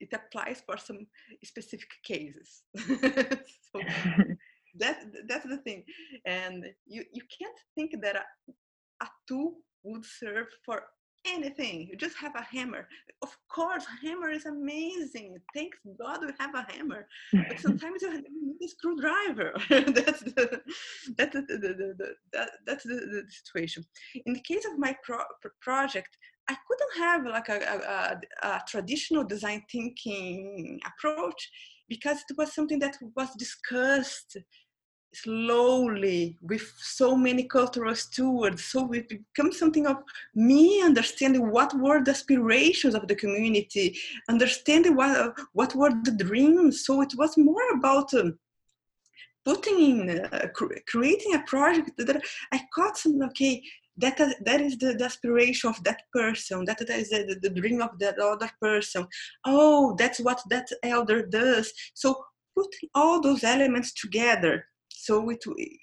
it 0.00 0.12
applies 0.12 0.62
for 0.66 0.76
some 0.76 1.06
specific 1.42 1.88
cases. 2.02 2.62
so, 2.76 3.80
that 4.78 5.04
that's 5.28 5.46
the 5.46 5.58
thing 5.58 5.84
and 6.26 6.66
you 6.86 7.04
you 7.12 7.22
can't 7.38 7.58
think 7.74 7.92
that 8.02 8.16
a, 8.16 8.24
a 9.04 9.08
tool 9.28 9.54
would 9.84 10.04
serve 10.04 10.48
for 10.64 10.82
anything. 11.26 11.88
You 11.90 11.96
just 11.96 12.16
have 12.18 12.34
a 12.36 12.42
hammer. 12.42 12.88
Of 13.22 13.36
course 13.48 13.84
hammer 14.02 14.30
is 14.30 14.46
amazing. 14.46 15.36
Thanks 15.54 15.78
god 15.98 16.20
we 16.20 16.32
have 16.38 16.54
a 16.54 16.66
hammer. 16.72 17.06
But 17.32 17.58
sometimes 17.66 18.02
you 18.02 18.12
need 18.12 18.56
a 18.62 18.68
screwdriver. 18.68 19.52
That's 19.68 20.20
the 20.20 20.60
that's 21.18 21.34
the, 21.34 21.42
the, 21.48 21.94
the, 21.98 22.14
that, 22.32 22.50
that's 22.66 22.84
the, 22.84 22.94
the 22.94 23.22
situation. 23.28 23.84
In 24.26 24.32
the 24.34 24.40
case 24.40 24.64
of 24.64 24.78
my 24.78 24.96
pro- 25.02 25.50
project 25.60 26.16
i 26.48 26.56
couldn't 26.68 27.04
have 27.06 27.24
like 27.24 27.48
a, 27.48 28.20
a, 28.42 28.46
a, 28.46 28.60
traditional 28.68 29.24
design 29.24 29.62
thinking 29.70 30.78
approach 30.86 31.50
because 31.88 32.18
it 32.28 32.36
was 32.36 32.54
something 32.54 32.78
that 32.78 32.96
was 33.16 33.30
discussed 33.38 34.36
slowly 35.16 36.36
with 36.42 36.72
so 36.78 37.16
many 37.16 37.44
cultural 37.44 37.94
stewards 37.94 38.64
so 38.64 38.90
it 38.92 39.08
becomes 39.08 39.58
something 39.58 39.86
of 39.86 39.98
me 40.34 40.82
understanding 40.82 41.50
what 41.50 41.72
were 41.78 42.02
the 42.02 42.10
aspirations 42.10 42.94
of 42.94 43.06
the 43.08 43.14
community 43.14 43.96
understanding 44.28 44.96
what 44.96 45.38
what 45.52 45.74
were 45.74 45.92
the 46.02 46.12
dreams. 46.12 46.84
So 46.84 47.02
it 47.02 47.12
was 47.16 47.36
more 47.36 47.70
about 47.74 48.12
um, 48.14 48.38
putting 49.44 49.78
in 49.80 50.20
uh, 50.20 50.48
cr- 50.54 50.80
creating 50.88 51.34
a 51.34 51.42
project 51.42 51.90
that 51.98 52.22
i 52.52 52.60
caught 52.74 52.96
some 52.96 53.20
okay 53.22 53.62
that 53.96 54.18
that 54.44 54.60
is 54.60 54.76
the, 54.78 54.94
the, 54.94 55.04
aspiration 55.04 55.70
of 55.70 55.82
that 55.84 56.02
person 56.12 56.64
that, 56.64 56.78
that 56.78 56.98
is 56.98 57.10
the, 57.10 57.38
the 57.42 57.50
dream 57.50 57.80
of 57.80 57.96
that 58.00 58.18
other 58.18 58.50
person. 58.60 59.06
Oh 59.44 59.94
that's 59.96 60.18
what 60.18 60.40
that 60.50 60.68
elder 60.82 61.24
does. 61.24 61.72
So 61.94 62.24
putting 62.56 62.88
all 62.94 63.20
those 63.20 63.44
elements 63.44 63.92
together 63.92 64.66
so 65.04 65.30
it 65.30 65.42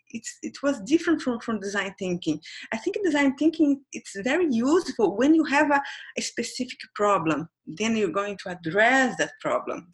it's 0.10 0.32
it 0.42 0.58
was 0.64 0.82
different 0.82 1.22
from 1.22 1.40
from 1.40 1.60
design 1.60 1.94
thinking. 1.98 2.40
I 2.74 2.78
think 2.78 2.98
design 3.04 3.36
thinking 3.36 3.82
it's 3.94 4.16
very 4.32 4.48
useful 4.50 5.18
when 5.18 5.34
you 5.36 5.46
have 5.46 5.70
a, 5.72 5.82
a 6.18 6.22
specific 6.22 6.80
problem 6.96 7.48
then 7.78 7.96
you're 7.96 8.10
going 8.22 8.38
to 8.44 8.50
address 8.50 9.16
that 9.18 9.32
problem. 9.40 9.88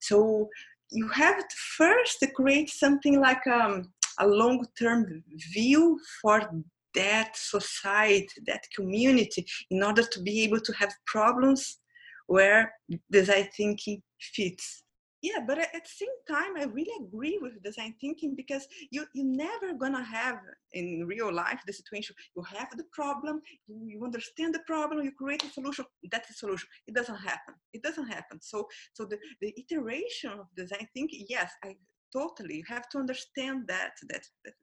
So 0.00 0.48
you 0.90 1.08
have 1.08 1.38
to 1.38 1.56
first 1.76 2.24
create 2.34 2.70
something 2.70 3.20
like 3.20 3.46
um, 3.46 3.92
a 4.20 4.26
long-term 4.26 5.24
view 5.54 5.98
for 6.20 6.50
that 6.94 7.36
society 7.36 8.28
that 8.46 8.62
community 8.76 9.44
in 9.70 9.82
order 9.82 10.04
to 10.04 10.22
be 10.22 10.42
able 10.44 10.60
to 10.60 10.72
have 10.74 10.92
problems 11.06 11.80
where 12.28 12.72
design 13.10 13.48
thinking 13.56 14.00
fits 14.20 14.83
yeah 15.24 15.40
but 15.48 15.58
at 15.58 15.72
the 15.72 15.94
same 16.02 16.18
time 16.34 16.52
i 16.60 16.64
really 16.78 16.96
agree 17.04 17.38
with 17.40 17.62
design 17.62 17.92
thinking 18.00 18.34
because 18.40 18.64
you 18.90 19.00
you're 19.14 19.34
never 19.46 19.68
gonna 19.82 20.04
have 20.20 20.38
in 20.74 21.06
real 21.06 21.32
life 21.32 21.60
the 21.66 21.72
situation. 21.72 22.14
You 22.36 22.42
have 22.56 22.70
the 22.76 22.88
problem 22.92 23.40
you, 23.68 23.76
you 23.92 24.04
understand 24.04 24.54
the 24.54 24.64
problem 24.72 25.04
you 25.04 25.12
create 25.22 25.44
a 25.44 25.50
solution 25.58 25.84
that's 26.12 26.28
the 26.28 26.34
solution. 26.34 26.68
It 26.88 26.94
doesn't 26.94 27.22
happen. 27.30 27.54
It 27.72 27.82
doesn't 27.82 28.08
happen. 28.16 28.36
So 28.40 28.68
so 28.92 29.04
the, 29.04 29.18
the 29.40 29.50
iteration 29.62 30.32
of 30.40 30.46
design 30.62 30.86
thinking 30.94 31.24
yes 31.28 31.50
i 31.64 31.70
totally 32.12 32.56
you 32.60 32.66
have 32.76 32.88
to 32.90 32.98
understand 32.98 33.56
that 33.72 33.92
that, 34.10 34.24
that 34.44 34.54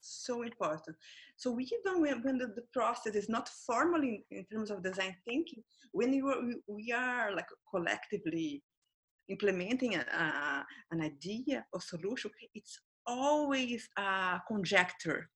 so 0.00 0.42
important. 0.42 0.96
So 1.36 1.58
even 1.60 2.00
when, 2.00 2.22
when 2.22 2.38
the, 2.38 2.46
the, 2.46 2.64
process 2.72 3.14
is 3.14 3.28
not 3.28 3.50
formal 3.66 4.02
in, 4.02 4.22
in, 4.30 4.46
terms 4.50 4.70
of 4.70 4.82
design 4.82 5.14
thinking, 5.26 5.62
when 5.92 6.12
you 6.12 6.28
are, 6.28 6.40
we 6.66 6.90
are 6.92 7.34
like 7.34 7.48
collectively 7.70 8.62
implementing 9.28 9.94
a, 9.96 10.00
a, 10.00 10.64
an 10.90 11.00
idea 11.00 11.64
or 11.72 11.80
solution, 11.80 12.30
it's 12.54 12.78
always 13.06 13.88
a 13.96 14.40
conjecture. 14.48 15.28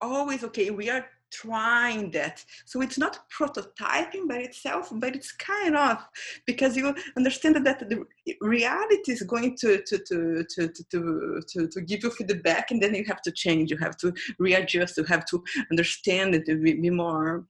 Always, 0.00 0.42
okay, 0.44 0.70
we 0.70 0.90
are 0.90 1.06
trying 1.32 2.10
that. 2.10 2.44
So 2.66 2.82
it's 2.82 2.98
not 2.98 3.20
prototyping 3.30 4.28
by 4.28 4.38
itself, 4.38 4.90
but 4.92 5.16
it's 5.16 5.32
kind 5.32 5.76
of 5.76 5.98
because 6.46 6.76
you 6.76 6.94
understand 7.16 7.64
that 7.64 7.88
the 7.88 8.04
reality 8.40 9.12
is 9.12 9.22
going 9.22 9.56
to 9.58 9.82
to 9.82 9.98
to 9.98 10.44
to 10.50 10.68
to 10.90 11.42
to, 11.48 11.68
to 11.68 11.80
give 11.80 12.02
you 12.02 12.10
feedback, 12.10 12.70
and 12.70 12.82
then 12.82 12.94
you 12.94 13.04
have 13.06 13.22
to 13.22 13.32
change. 13.32 13.70
You 13.70 13.78
have 13.78 13.96
to 13.98 14.12
readjust. 14.38 14.98
You 14.98 15.04
have 15.04 15.24
to 15.26 15.42
understand 15.70 16.34
it 16.34 16.46
be 16.62 16.90
more 16.90 17.46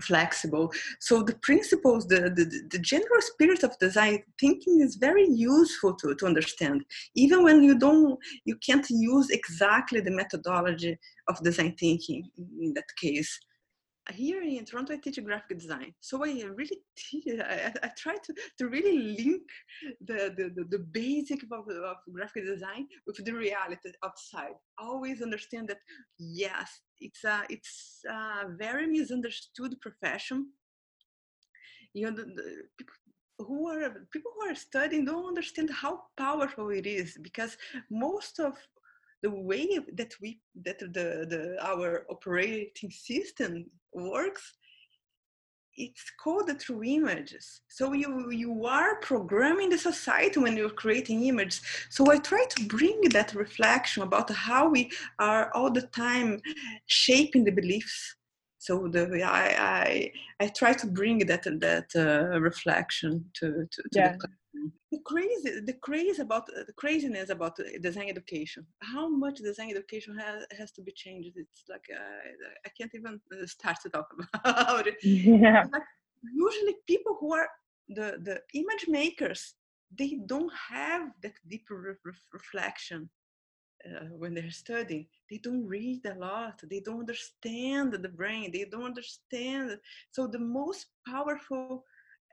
flexible. 0.00 0.72
So 1.00 1.22
the 1.22 1.36
principles, 1.36 2.06
the, 2.06 2.30
the, 2.34 2.68
the, 2.70 2.78
general 2.78 3.20
spirit 3.20 3.62
of 3.62 3.78
design 3.78 4.22
thinking 4.40 4.80
is 4.80 4.96
very 4.96 5.26
useful 5.28 5.94
to, 5.94 6.14
to 6.14 6.26
understand. 6.26 6.84
Even 7.14 7.44
when 7.44 7.62
you 7.62 7.78
don't, 7.78 8.18
you 8.44 8.56
can't 8.56 8.88
use 8.90 9.30
exactly 9.30 10.00
the 10.00 10.10
methodology 10.10 10.98
of 11.28 11.42
design 11.42 11.76
thinking 11.78 12.28
in 12.60 12.74
that 12.74 12.88
case 13.00 13.38
here 14.12 14.42
in 14.42 14.64
Toronto, 14.64 14.94
I 14.94 14.98
teach 14.98 15.22
graphic 15.24 15.58
design. 15.58 15.94
So 16.00 16.24
I 16.24 16.42
really 16.54 16.78
teach, 16.96 17.24
I, 17.40 17.72
I 17.82 17.88
try 17.96 18.16
to, 18.16 18.34
to 18.58 18.68
really 18.68 19.16
link 19.16 19.42
the, 20.00 20.34
the, 20.36 20.52
the, 20.54 20.64
the 20.68 20.78
basic 20.78 21.42
of, 21.44 21.68
of 21.68 21.96
graphic 22.12 22.44
design 22.44 22.86
with 23.06 23.24
the 23.24 23.32
reality 23.32 23.90
outside. 24.04 24.54
Always 24.78 25.22
understand 25.22 25.68
that, 25.68 25.78
yes, 26.18 26.80
it's 27.00 27.24
a, 27.24 27.42
it's 27.48 28.00
a 28.08 28.48
very 28.58 28.86
misunderstood 28.86 29.80
profession. 29.80 30.48
You 31.94 32.10
know, 32.10 32.16
the, 32.16 32.24
the 32.24 32.62
people, 32.76 32.94
who 33.38 33.68
are 33.68 34.06
people 34.12 34.32
who 34.36 34.50
are 34.50 34.54
studying 34.54 35.04
don't 35.04 35.26
understand 35.26 35.70
how 35.70 36.02
powerful 36.16 36.70
it 36.70 36.86
is 36.86 37.18
because 37.22 37.56
most 37.90 38.38
of 38.38 38.54
the 39.24 39.30
way 39.30 39.66
that 40.00 40.12
we 40.20 40.38
that 40.66 40.78
the, 40.78 41.08
the 41.32 41.42
our 41.70 41.90
operating 42.10 42.90
system 42.90 43.52
works 43.94 44.44
it's 45.76 46.04
coded 46.22 46.60
through 46.60 46.84
images. 46.84 47.62
So 47.68 47.92
you 47.92 48.30
you 48.30 48.52
are 48.64 49.00
programming 49.10 49.70
the 49.70 49.78
society 49.90 50.38
when 50.40 50.56
you're 50.56 50.80
creating 50.84 51.18
images. 51.24 51.60
So 51.90 52.00
i 52.14 52.18
try 52.18 52.44
to 52.54 52.60
bring 52.76 52.98
that 53.16 53.34
reflection 53.34 54.00
about 54.02 54.30
how 54.30 54.62
we 54.74 54.82
are 55.18 55.44
all 55.54 55.72
the 55.78 55.86
time 56.04 56.40
shaping 56.86 57.44
the 57.44 57.56
beliefs. 57.60 57.98
So 58.66 58.72
the 58.94 59.04
i 59.22 59.46
i, 59.80 60.12
I 60.44 60.46
try 60.60 60.72
to 60.82 60.86
bring 60.98 61.16
that 61.30 61.44
that 61.66 61.88
uh, 61.96 62.40
reflection 62.50 63.12
to 63.38 63.46
to, 63.72 63.80
to 63.92 63.98
yeah. 64.00 64.12
the 64.12 64.28
the 64.92 64.98
crazy 65.04 65.60
the 65.60 65.74
craze 65.74 66.18
about 66.18 66.46
the 66.46 66.72
craziness 66.76 67.30
about 67.30 67.58
design 67.82 68.08
education. 68.08 68.66
How 68.82 69.08
much 69.08 69.38
design 69.38 69.70
education 69.70 70.16
has, 70.18 70.44
has 70.58 70.70
to 70.72 70.82
be 70.82 70.92
changed? 70.92 71.32
It's 71.36 71.64
like 71.68 71.86
uh, 71.92 72.66
i 72.66 72.70
can't 72.76 72.94
even 72.94 73.20
uh, 73.32 73.46
start 73.46 73.76
to 73.82 73.88
talk 73.90 74.08
about 74.44 74.86
it. 74.86 74.96
Yeah. 75.02 75.64
Like, 75.72 75.88
usually 76.46 76.76
people 76.86 77.16
who 77.20 77.34
are 77.34 77.48
the 77.88 78.08
the 78.28 78.36
image 78.60 78.86
makers 78.88 79.54
they 79.98 80.18
don't 80.26 80.52
have 80.70 81.02
that 81.22 81.34
deeper 81.48 81.76
re- 82.04 82.12
reflection 82.32 83.08
uh, 83.86 84.06
when 84.18 84.34
they're 84.34 84.50
studying. 84.50 85.06
They 85.30 85.38
don't 85.42 85.66
read 85.66 86.02
a 86.06 86.18
lot. 86.18 86.60
They 86.70 86.80
don't 86.80 87.00
understand 87.00 87.92
the 87.92 88.08
brain. 88.08 88.50
They 88.52 88.64
don't 88.70 88.84
understand. 88.84 89.78
So 90.10 90.26
the 90.26 90.38
most 90.38 90.86
powerful 91.06 91.84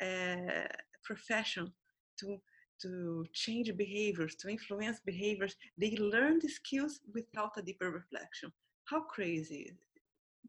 uh, 0.02 0.67
profession 1.04 1.72
to 2.21 2.39
to 2.81 3.25
change 3.31 3.69
behaviors, 3.77 4.34
to 4.36 4.49
influence 4.49 4.99
behaviors, 5.05 5.55
they 5.77 5.95
learn 5.97 6.39
the 6.39 6.49
skills 6.49 6.99
without 7.13 7.51
a 7.57 7.62
deeper 7.62 7.91
reflection. 7.91 8.51
How 8.86 9.01
crazy 9.01 9.75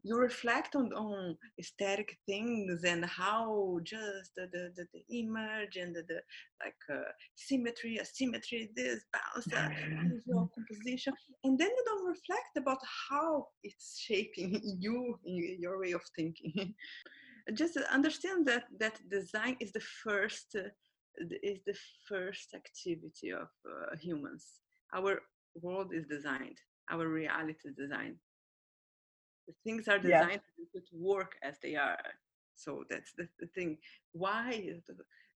you 0.03 0.17
reflect 0.17 0.75
on, 0.75 0.91
on 0.93 1.37
aesthetic 1.59 2.17
things 2.25 2.83
and 2.83 3.05
how 3.05 3.79
just 3.83 4.35
the, 4.35 4.49
the, 4.51 4.71
the, 4.75 4.85
the 4.93 5.19
image 5.19 5.77
and 5.77 5.95
the, 5.95 6.03
the 6.07 6.19
like 6.63 6.75
uh, 6.91 7.09
symmetry, 7.35 7.99
asymmetry, 7.99 8.69
this 8.75 9.05
balance, 9.13 9.47
uh, 9.53 9.69
visual 10.09 10.49
composition, 10.53 11.13
and 11.43 11.57
then 11.57 11.69
you 11.69 11.83
don't 11.85 12.07
reflect 12.07 12.57
about 12.57 12.79
how 13.09 13.47
it's 13.63 13.97
shaping 13.99 14.59
you, 14.79 15.17
your 15.23 15.79
way 15.79 15.91
of 15.91 16.01
thinking. 16.15 16.73
just 17.53 17.77
understand 17.91 18.45
that 18.47 18.63
that 18.79 18.99
design 19.09 19.55
is 19.59 19.71
the 19.71 19.81
first 20.03 20.55
uh, 20.57 20.69
is 21.17 21.59
the 21.65 21.75
first 22.07 22.53
activity 22.53 23.31
of 23.31 23.49
uh, 23.65 23.95
humans. 23.99 24.45
Our 24.93 25.21
world 25.61 25.93
is 25.93 26.05
designed, 26.07 26.57
our 26.91 27.07
reality 27.07 27.59
is 27.65 27.75
designed. 27.75 28.17
The 29.47 29.53
things 29.63 29.87
are 29.87 29.99
designed 29.99 30.41
yeah. 30.57 30.81
to 30.81 30.95
work 30.95 31.33
as 31.43 31.57
they 31.61 31.75
are. 31.75 31.97
So 32.55 32.83
that's 32.89 33.11
the, 33.17 33.27
the 33.39 33.47
thing. 33.47 33.77
Why, 34.13 34.69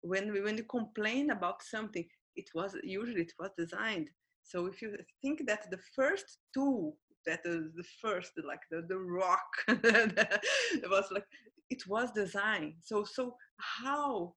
when 0.01 0.31
we, 0.31 0.41
when 0.41 0.57
you 0.57 0.63
complain 0.63 1.31
about 1.31 1.61
something, 1.61 2.05
it 2.35 2.49
was 2.53 2.75
usually 2.83 3.21
it 3.21 3.33
was 3.39 3.49
designed. 3.57 4.09
So 4.43 4.67
if 4.67 4.81
you 4.81 4.95
think 5.21 5.45
that 5.47 5.69
the 5.71 5.79
first 5.93 6.37
tool 6.53 6.97
that 7.27 7.41
is 7.45 7.73
the 7.75 7.83
first 8.01 8.31
like 8.47 8.61
the, 8.71 8.83
the 8.87 8.97
rock 8.97 9.49
it 9.67 10.89
was 10.89 11.05
like 11.11 11.25
it 11.69 11.83
was 11.87 12.11
designed 12.11 12.73
so 12.81 13.03
so 13.03 13.35
how 13.57 14.33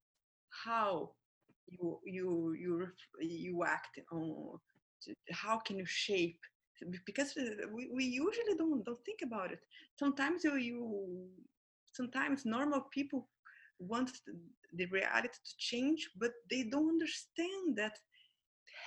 how 0.64 1.10
you 1.70 1.98
you 2.04 2.52
you 2.58 2.88
you 3.20 3.64
act 3.64 3.98
on 4.12 4.58
how 5.30 5.58
can 5.58 5.78
you 5.78 5.86
shape 5.86 6.40
because 7.04 7.36
uh, 7.36 7.66
we, 7.72 7.88
we 7.92 8.04
usually 8.04 8.56
don't 8.56 8.84
don't 8.84 9.04
think 9.04 9.20
about 9.22 9.52
it. 9.52 9.60
Sometimes 9.98 10.44
you, 10.44 10.56
you 10.56 11.28
sometimes 11.92 12.44
normal 12.44 12.82
people 12.90 13.28
want 13.78 14.10
the 14.74 14.86
reality 14.86 15.28
to 15.28 15.56
change 15.58 16.10
but 16.18 16.32
they 16.50 16.62
don't 16.64 16.88
understand 16.88 17.76
that 17.76 17.98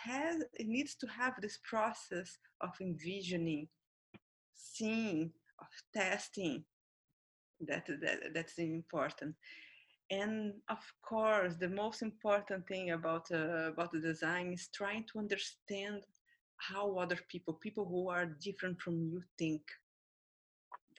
has 0.05 0.43
it 0.53 0.67
needs 0.67 0.95
to 0.95 1.07
have 1.07 1.33
this 1.41 1.59
process 1.63 2.37
of 2.61 2.71
envisioning 2.81 3.67
seeing 4.53 5.31
of 5.59 5.67
testing. 5.93 6.63
That, 7.65 7.87
that 7.87 8.33
that's 8.33 8.57
important 8.57 9.35
and 10.09 10.53
of 10.69 10.83
course 11.01 11.55
the 11.55 11.69
most 11.69 12.01
important 12.01 12.67
thing 12.67 12.91
about 12.91 13.25
uh, 13.31 13.71
about 13.71 13.91
the 13.91 13.99
design 13.99 14.51
is 14.53 14.69
trying 14.73 15.03
to 15.11 15.19
understand 15.19 16.01
how 16.57 16.97
other 16.97 17.17
people 17.29 17.53
people 17.53 17.85
who 17.85 18.09
are 18.09 18.25
different 18.41 18.79
from 18.81 18.95
you 19.01 19.21
think 19.37 19.61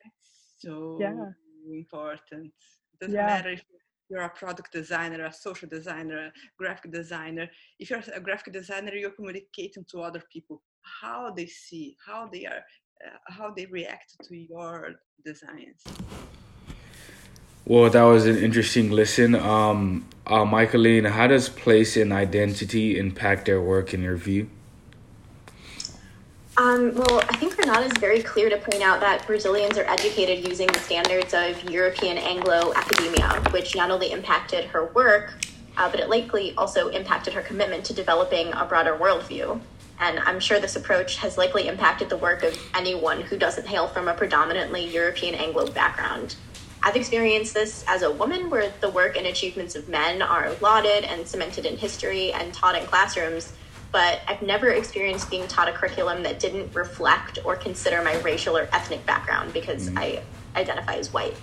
that's 0.03 0.31
so 0.59 0.99
yeah. 1.01 1.31
important 1.73 2.53
it 2.93 3.01
doesn't 3.01 3.14
yeah. 3.14 3.27
matter 3.27 3.51
if 3.51 3.62
you're 4.11 4.23
a 4.23 4.29
product 4.29 4.73
designer 4.73 5.25
a 5.25 5.33
social 5.33 5.69
designer 5.69 6.27
a 6.27 6.33
graphic 6.59 6.93
designer 6.93 7.49
if 7.79 7.90
you're 7.90 8.03
a 8.14 8.21
graphic 8.21 8.53
designer 8.53 8.95
you're 8.95 9.11
communicating 9.11 9.85
to 9.90 10.01
other 10.01 10.23
people 10.33 10.62
how 10.83 11.31
they 11.31 11.47
see 11.47 11.97
how 12.07 12.29
they 12.33 12.45
are 12.47 12.62
uh, 13.05 13.19
how 13.29 13.51
they 13.51 13.67
react 13.67 14.14
to 14.23 14.37
your 14.37 14.90
designs 15.25 15.83
well, 17.66 17.88
that 17.88 18.03
was 18.03 18.27
an 18.27 18.37
interesting 18.37 18.90
listen. 18.90 19.35
Um, 19.35 20.07
uh, 20.27 20.44
Michaeline, 20.44 21.11
how 21.11 21.27
does 21.27 21.48
place 21.48 21.96
and 21.96 22.12
identity 22.12 22.98
impact 22.98 23.46
their 23.46 23.61
work 23.61 23.94
in 23.94 24.03
your 24.03 24.16
view? 24.16 24.48
Um, 26.57 26.94
well, 26.94 27.20
I 27.29 27.37
think 27.37 27.59
Renata 27.59 27.87
is 27.87 27.98
very 27.98 28.22
clear 28.22 28.48
to 28.48 28.57
point 28.57 28.81
out 28.81 29.00
that 29.00 29.27
Brazilians 29.27 29.77
are 29.77 29.85
educated 29.85 30.46
using 30.46 30.68
the 30.68 30.79
standards 30.79 31.35
of 31.35 31.68
European 31.68 32.16
Anglo 32.16 32.72
academia, 32.77 33.42
which 33.50 33.74
not 33.74 33.90
only 33.90 34.12
impacted 34.12 34.66
her 34.66 34.85
work, 34.87 35.35
uh, 35.77 35.90
but 35.90 35.98
it 35.98 36.09
likely 36.09 36.55
also 36.57 36.88
impacted 36.90 37.35
her 37.35 37.42
commitment 37.42 37.85
to 37.87 37.92
developing 37.92 38.53
a 38.53 38.64
broader 38.64 38.96
worldview. 38.96 39.61
And 39.98 40.20
I'm 40.20 40.38
sure 40.38 40.61
this 40.61 40.77
approach 40.77 41.16
has 41.16 41.37
likely 41.37 41.66
impacted 41.66 42.09
the 42.09 42.16
work 42.16 42.44
of 42.44 42.57
anyone 42.74 43.22
who 43.22 43.37
doesn't 43.37 43.66
hail 43.66 43.88
from 43.88 44.07
a 44.07 44.14
predominantly 44.14 44.88
European 44.88 45.35
Anglo 45.35 45.66
background. 45.66 46.37
I've 46.85 46.97
experienced 46.97 47.55
this 47.55 47.83
as 47.88 48.03
a 48.03 48.12
woman 48.12 48.51
where 48.51 48.70
the 48.83 48.90
work 48.90 49.16
and 49.16 49.27
achievements 49.27 49.75
of 49.75 49.88
men 49.88 50.20
are 50.20 50.53
lauded 50.61 51.05
and 51.05 51.27
cemented 51.27 51.64
in 51.64 51.79
history 51.79 52.31
and 52.35 52.53
taught 52.53 52.77
in 52.77 52.85
classrooms, 52.85 53.55
but 53.90 54.20
I've 54.29 54.42
never 54.42 54.68
experienced 54.68 55.31
being 55.31 55.49
taught 55.49 55.66
a 55.66 55.73
curriculum 55.73 56.23
that 56.25 56.38
didn't 56.38 56.75
reflect 56.75 57.38
or 57.42 57.57
consider 57.57 58.03
my 58.03 58.20
racial 58.20 58.55
or 58.55 58.68
ethnic 58.70 59.07
background 59.07 59.55
because 59.55 59.88
mm-hmm. 59.88 59.99
I 59.99 60.23
identify 60.57 60.97
as 60.97 61.11
white. 61.11 61.35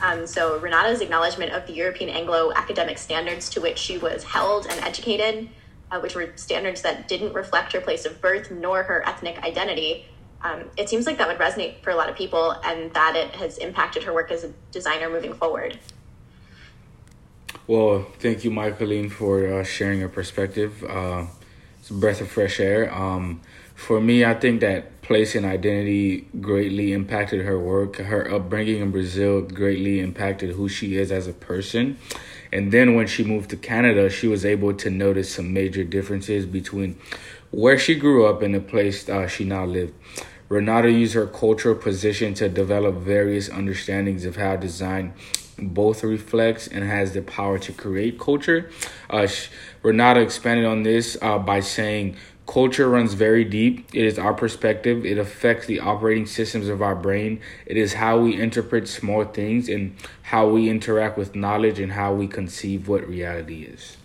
Um, 0.00 0.26
so 0.26 0.58
Renata's 0.58 1.02
acknowledgement 1.02 1.52
of 1.52 1.66
the 1.66 1.74
European 1.74 2.08
Anglo 2.08 2.50
academic 2.56 2.96
standards 2.96 3.50
to 3.50 3.60
which 3.60 3.76
she 3.76 3.98
was 3.98 4.24
held 4.24 4.68
and 4.68 4.80
educated, 4.82 5.50
uh, 5.90 6.00
which 6.00 6.14
were 6.14 6.32
standards 6.36 6.80
that 6.80 7.08
didn't 7.08 7.34
reflect 7.34 7.74
her 7.74 7.80
place 7.82 8.06
of 8.06 8.22
birth 8.22 8.50
nor 8.50 8.84
her 8.84 9.06
ethnic 9.06 9.38
identity, 9.44 10.06
um, 10.42 10.64
it 10.76 10.88
seems 10.88 11.06
like 11.06 11.18
that 11.18 11.28
would 11.28 11.38
resonate 11.38 11.82
for 11.82 11.90
a 11.90 11.96
lot 11.96 12.08
of 12.08 12.16
people 12.16 12.52
and 12.64 12.92
that 12.94 13.16
it 13.16 13.34
has 13.36 13.58
impacted 13.58 14.04
her 14.04 14.14
work 14.14 14.30
as 14.30 14.44
a 14.44 14.52
designer 14.70 15.10
moving 15.10 15.34
forward. 15.34 15.78
Well, 17.66 18.06
thank 18.18 18.44
you, 18.44 18.50
Michaeline, 18.50 19.10
for 19.10 19.46
uh, 19.46 19.64
sharing 19.64 20.00
your 20.00 20.08
perspective. 20.08 20.84
Uh, 20.84 21.26
it's 21.80 21.90
a 21.90 21.94
breath 21.94 22.20
of 22.20 22.30
fresh 22.30 22.60
air. 22.60 22.92
Um, 22.94 23.40
for 23.74 24.00
me, 24.00 24.24
I 24.24 24.34
think 24.34 24.60
that 24.60 25.02
place 25.02 25.34
and 25.34 25.46
identity 25.46 26.28
greatly 26.40 26.92
impacted 26.92 27.44
her 27.44 27.58
work. 27.58 27.96
Her 27.96 28.30
upbringing 28.32 28.80
in 28.80 28.90
Brazil 28.90 29.42
greatly 29.42 30.00
impacted 30.00 30.50
who 30.50 30.68
she 30.68 30.96
is 30.96 31.12
as 31.12 31.26
a 31.26 31.32
person. 31.32 31.98
And 32.52 32.72
then 32.72 32.94
when 32.94 33.06
she 33.06 33.24
moved 33.24 33.50
to 33.50 33.56
Canada, 33.56 34.08
she 34.10 34.26
was 34.26 34.44
able 34.44 34.74
to 34.74 34.90
notice 34.90 35.34
some 35.34 35.52
major 35.52 35.84
differences 35.84 36.46
between 36.46 36.98
where 37.50 37.78
she 37.78 37.94
grew 37.94 38.26
up 38.26 38.42
and 38.42 38.54
the 38.54 38.60
place 38.60 39.08
uh, 39.08 39.26
she 39.26 39.44
now 39.44 39.64
lived. 39.64 39.94
Renata 40.48 40.90
used 40.90 41.14
her 41.14 41.26
cultural 41.26 41.74
position 41.74 42.32
to 42.34 42.48
develop 42.48 42.96
various 42.96 43.50
understandings 43.50 44.24
of 44.24 44.36
how 44.36 44.56
design 44.56 45.12
both 45.58 46.02
reflects 46.02 46.66
and 46.66 46.84
has 46.84 47.12
the 47.12 47.20
power 47.20 47.58
to 47.58 47.72
create 47.72 48.18
culture. 48.18 48.70
Uh, 49.10 49.26
Renata 49.82 50.20
expanded 50.20 50.64
on 50.64 50.84
this 50.84 51.18
uh, 51.20 51.38
by 51.38 51.60
saying, 51.60 52.16
Culture 52.48 52.88
runs 52.88 53.12
very 53.12 53.44
deep. 53.44 53.86
It 53.92 54.06
is 54.06 54.18
our 54.18 54.32
perspective. 54.32 55.04
It 55.04 55.18
affects 55.18 55.66
the 55.66 55.80
operating 55.80 56.24
systems 56.24 56.68
of 56.68 56.80
our 56.80 56.94
brain. 56.94 57.42
It 57.66 57.76
is 57.76 57.92
how 57.92 58.20
we 58.20 58.40
interpret 58.40 58.88
small 58.88 59.26
things 59.26 59.68
and 59.68 59.94
how 60.22 60.48
we 60.48 60.70
interact 60.70 61.18
with 61.18 61.34
knowledge 61.34 61.78
and 61.78 61.92
how 61.92 62.14
we 62.14 62.26
conceive 62.26 62.88
what 62.88 63.06
reality 63.06 63.64
is. 63.64 63.98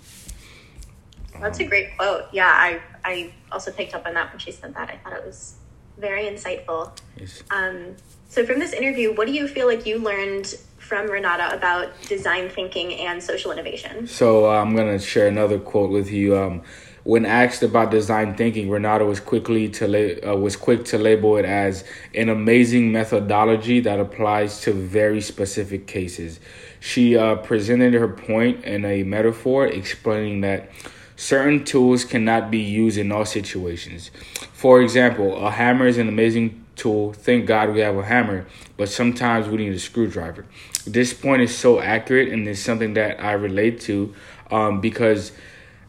That's 1.40 1.60
a 1.62 1.64
great 1.64 1.98
quote. 1.98 2.26
Yeah, 2.34 2.48
I 2.48 2.82
I 3.06 3.34
also 3.50 3.72
picked 3.72 3.96
up 3.96 4.06
on 4.06 4.14
that 4.16 4.30
when 4.32 4.40
she 4.40 4.52
said 4.52 4.74
that. 4.76 4.90
I 4.90 4.98
thought 4.98 5.18
it 5.18 5.26
was 5.26 5.56
very 5.98 6.26
insightful. 6.26 6.92
Yes. 7.18 7.44
Um, 7.50 7.96
so, 8.28 8.46
from 8.46 8.60
this 8.60 8.74
interview, 8.74 9.16
what 9.16 9.26
do 9.26 9.34
you 9.34 9.48
feel 9.48 9.68
like 9.68 9.86
you 9.86 10.00
learned 10.00 10.56
from 10.80 11.10
Renata 11.10 11.56
about 11.56 11.94
design 12.08 12.50
thinking 12.50 12.94
and 12.96 13.24
social 13.24 13.54
innovation? 13.54 14.06
So, 14.06 14.50
uh, 14.52 14.62
I'm 14.62 14.76
going 14.76 14.98
to 14.98 15.00
share 15.00 15.28
another 15.28 15.60
quote 15.60 15.92
with 15.92 16.12
you. 16.12 16.38
Um, 16.38 16.62
when 17.04 17.26
asked 17.26 17.64
about 17.64 17.92
design 17.92 18.36
thinking, 18.36 18.70
Renata 18.70 19.06
was 19.06 19.20
quickly 19.20 19.68
to 19.70 19.88
la- 19.88 20.32
uh, 20.32 20.36
was 20.36 20.56
quick 20.56 20.86
to 20.86 20.98
label 20.98 21.38
it 21.38 21.46
as 21.46 21.84
an 22.16 22.30
amazing 22.30 22.92
methodology 22.92 23.82
that 23.82 24.00
applies 24.00 24.62
to 24.62 24.72
very 24.72 25.20
specific 25.20 25.86
cases. 25.86 26.40
She 26.80 27.18
uh, 27.18 27.36
presented 27.36 27.94
her 27.94 28.08
point 28.08 28.64
in 28.64 28.86
a 28.86 29.04
metaphor, 29.04 29.68
explaining 29.68 30.42
that 30.42 30.70
certain 31.16 31.66
tools 31.66 32.06
cannot 32.06 32.50
be 32.50 32.60
used 32.60 32.98
in 32.98 33.12
all 33.12 33.26
situations. 33.26 34.12
For 34.54 34.82
example, 34.82 35.46
a 35.46 35.52
hammer 35.52 35.88
is 35.88 35.98
an 35.98 36.08
amazing 36.08 36.64
tool. 36.76 37.14
Thank 37.14 37.46
God 37.46 37.74
we 37.74 37.82
have 37.82 37.98
a 37.98 38.06
hammer, 38.06 38.46
but 38.78 38.90
sometimes 38.90 39.48
we 39.48 39.58
need 39.58 39.74
a 39.74 39.80
screwdriver. 39.80 40.46
This 40.86 41.14
point 41.14 41.42
is 41.42 41.56
so 41.56 41.80
accurate 41.80 42.30
and 42.30 42.48
it's 42.48 42.60
something 42.60 42.94
that 42.96 43.22
I 43.22 43.34
relate 43.34 43.80
to 43.82 44.14
um, 44.52 44.82
because 44.82 45.32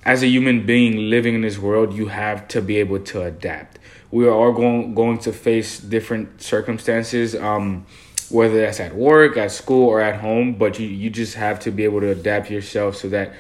as 0.05 0.23
a 0.23 0.27
human 0.27 0.67
being 0.67 1.11
living 1.11 1.35
in 1.35 1.41
this 1.41 1.59
world, 1.59 1.95
you 1.95 2.09
have 2.09 2.47
to 2.49 2.61
be 2.61 2.77
able 2.77 3.01
to 3.01 3.23
adapt. 3.23 3.79
We 4.11 4.27
are 4.27 4.33
all 4.33 4.53
going, 4.53 4.95
going 4.95 5.19
to 5.21 5.33
face 5.33 5.79
different 5.79 6.43
circumstances. 6.43 7.35
Um, 7.35 7.87
whether 8.31 8.59
that's 8.61 8.81
at 8.81 8.95
work, 8.95 9.37
at 9.37 9.51
school, 9.51 9.87
or 9.89 10.01
at 10.01 10.21
home, 10.21 10.55
but 10.55 10.79
you, 10.79 10.89
you 10.89 11.11
just 11.11 11.35
have 11.35 11.61
to 11.61 11.71
be 11.71 11.85
able 11.85 12.01
to 12.01 12.11
adapt 12.11 12.51
yourself 12.51 12.97
so 12.97 13.09
that 13.11 13.35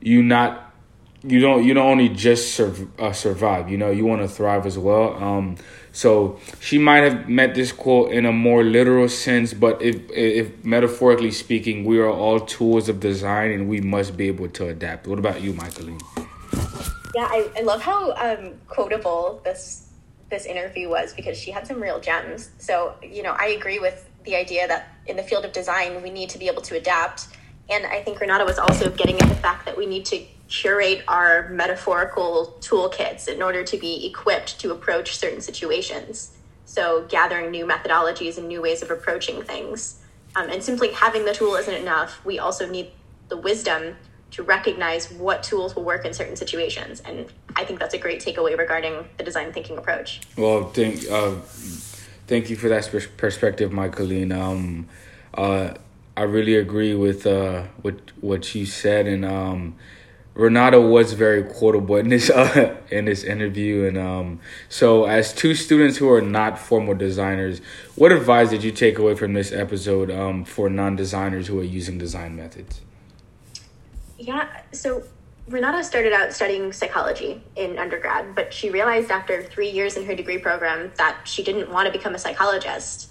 you 0.00 0.22
not 0.22 0.68
you 1.22 1.40
don't 1.40 1.64
you 1.64 1.74
don't 1.74 1.86
only 1.86 2.08
just 2.08 2.54
sur- 2.54 2.88
uh, 2.98 3.12
survive 3.12 3.68
you 3.68 3.76
know 3.76 3.90
you 3.90 4.04
want 4.04 4.22
to 4.22 4.28
thrive 4.28 4.66
as 4.66 4.78
well 4.78 5.14
um, 5.22 5.56
so 5.98 6.38
she 6.60 6.78
might 6.78 7.02
have 7.02 7.28
meant 7.28 7.56
this 7.56 7.72
quote 7.72 8.12
in 8.12 8.24
a 8.24 8.30
more 8.30 8.62
literal 8.62 9.08
sense 9.08 9.52
but 9.52 9.82
if 9.82 9.96
if 10.12 10.64
metaphorically 10.64 11.32
speaking 11.32 11.84
we 11.84 11.98
are 11.98 12.08
all 12.08 12.38
tools 12.38 12.88
of 12.88 13.00
design 13.00 13.50
and 13.50 13.68
we 13.68 13.80
must 13.80 14.16
be 14.16 14.28
able 14.28 14.48
to 14.48 14.68
adapt. 14.68 15.08
What 15.08 15.18
about 15.18 15.40
you 15.40 15.52
michaeline? 15.54 16.00
Yeah 17.16 17.26
i, 17.28 17.50
I 17.56 17.62
love 17.62 17.82
how 17.82 18.12
um, 18.12 18.54
quotable 18.68 19.40
this 19.44 19.88
this 20.30 20.46
interview 20.46 20.88
was 20.88 21.12
because 21.14 21.36
she 21.36 21.50
had 21.50 21.66
some 21.66 21.82
real 21.82 21.98
gems. 21.98 22.50
So 22.58 22.94
you 23.02 23.24
know 23.24 23.34
i 23.36 23.46
agree 23.58 23.80
with 23.80 24.08
the 24.22 24.36
idea 24.36 24.68
that 24.68 24.94
in 25.08 25.16
the 25.16 25.24
field 25.24 25.44
of 25.44 25.52
design 25.52 26.00
we 26.00 26.10
need 26.10 26.30
to 26.30 26.38
be 26.38 26.46
able 26.46 26.62
to 26.70 26.76
adapt. 26.76 27.26
And 27.68 27.84
i 27.86 28.00
think 28.04 28.20
renata 28.20 28.44
was 28.44 28.60
also 28.60 28.88
getting 28.88 29.20
at 29.20 29.28
the 29.28 29.40
fact 29.46 29.66
that 29.66 29.76
we 29.76 29.86
need 29.86 30.04
to 30.12 30.16
curate 30.48 31.04
our 31.08 31.48
metaphorical 31.50 32.56
toolkits 32.60 33.28
in 33.28 33.42
order 33.42 33.62
to 33.64 33.76
be 33.76 34.06
equipped 34.06 34.58
to 34.60 34.72
approach 34.72 35.16
certain 35.16 35.40
situations. 35.40 36.36
So, 36.64 37.06
gathering 37.08 37.50
new 37.50 37.66
methodologies 37.66 38.38
and 38.38 38.48
new 38.48 38.60
ways 38.60 38.82
of 38.82 38.90
approaching 38.90 39.42
things. 39.42 40.00
Um, 40.36 40.50
and 40.50 40.62
simply 40.62 40.92
having 40.92 41.24
the 41.24 41.32
tool 41.32 41.54
isn't 41.56 41.74
enough. 41.74 42.24
We 42.24 42.38
also 42.38 42.68
need 42.68 42.90
the 43.28 43.36
wisdom 43.36 43.96
to 44.30 44.42
recognize 44.42 45.10
what 45.10 45.42
tools 45.42 45.74
will 45.74 45.84
work 45.84 46.04
in 46.04 46.12
certain 46.12 46.36
situations. 46.36 47.00
And 47.00 47.26
I 47.56 47.64
think 47.64 47.80
that's 47.80 47.94
a 47.94 47.98
great 47.98 48.22
takeaway 48.22 48.56
regarding 48.56 49.08
the 49.16 49.24
design 49.24 49.52
thinking 49.52 49.78
approach. 49.78 50.20
Well, 50.36 50.70
thank, 50.70 51.10
uh, 51.10 51.36
thank 52.26 52.50
you 52.50 52.56
for 52.56 52.68
that 52.68 52.90
perspective, 53.16 53.70
Michaeline. 53.70 54.38
Um, 54.38 54.88
uh, 55.32 55.74
I 56.16 56.22
really 56.22 56.56
agree 56.56 56.94
with 56.94 57.26
uh, 57.26 57.62
what 57.82 57.94
what 58.20 58.52
you 58.52 58.66
said, 58.66 59.06
and 59.06 59.24
um, 59.24 59.76
Renata 60.38 60.80
was 60.80 61.14
very 61.14 61.42
quotable 61.42 61.96
in 61.96 62.10
this 62.10 62.30
uh, 62.30 62.76
in 62.90 63.06
this 63.06 63.24
interview, 63.24 63.86
and 63.86 63.98
um, 63.98 64.40
so 64.68 65.04
as 65.04 65.34
two 65.34 65.54
students 65.54 65.98
who 65.98 66.08
are 66.08 66.22
not 66.22 66.58
formal 66.58 66.94
designers, 66.94 67.60
what 67.96 68.12
advice 68.12 68.50
did 68.50 68.62
you 68.62 68.70
take 68.70 68.98
away 68.98 69.16
from 69.16 69.34
this 69.34 69.50
episode 69.50 70.12
um, 70.12 70.44
for 70.44 70.70
non-designers 70.70 71.48
who 71.48 71.58
are 71.58 71.64
using 71.64 71.98
design 71.98 72.36
methods? 72.36 72.80
Yeah, 74.16 74.48
so 74.72 75.02
Renata 75.48 75.82
started 75.82 76.12
out 76.12 76.32
studying 76.32 76.72
psychology 76.72 77.42
in 77.56 77.76
undergrad, 77.76 78.36
but 78.36 78.54
she 78.54 78.70
realized 78.70 79.10
after 79.10 79.42
three 79.42 79.70
years 79.70 79.96
in 79.96 80.06
her 80.06 80.14
degree 80.14 80.38
program 80.38 80.92
that 80.98 81.18
she 81.24 81.42
didn't 81.42 81.68
want 81.68 81.86
to 81.86 81.92
become 81.92 82.14
a 82.14 82.18
psychologist. 82.18 83.10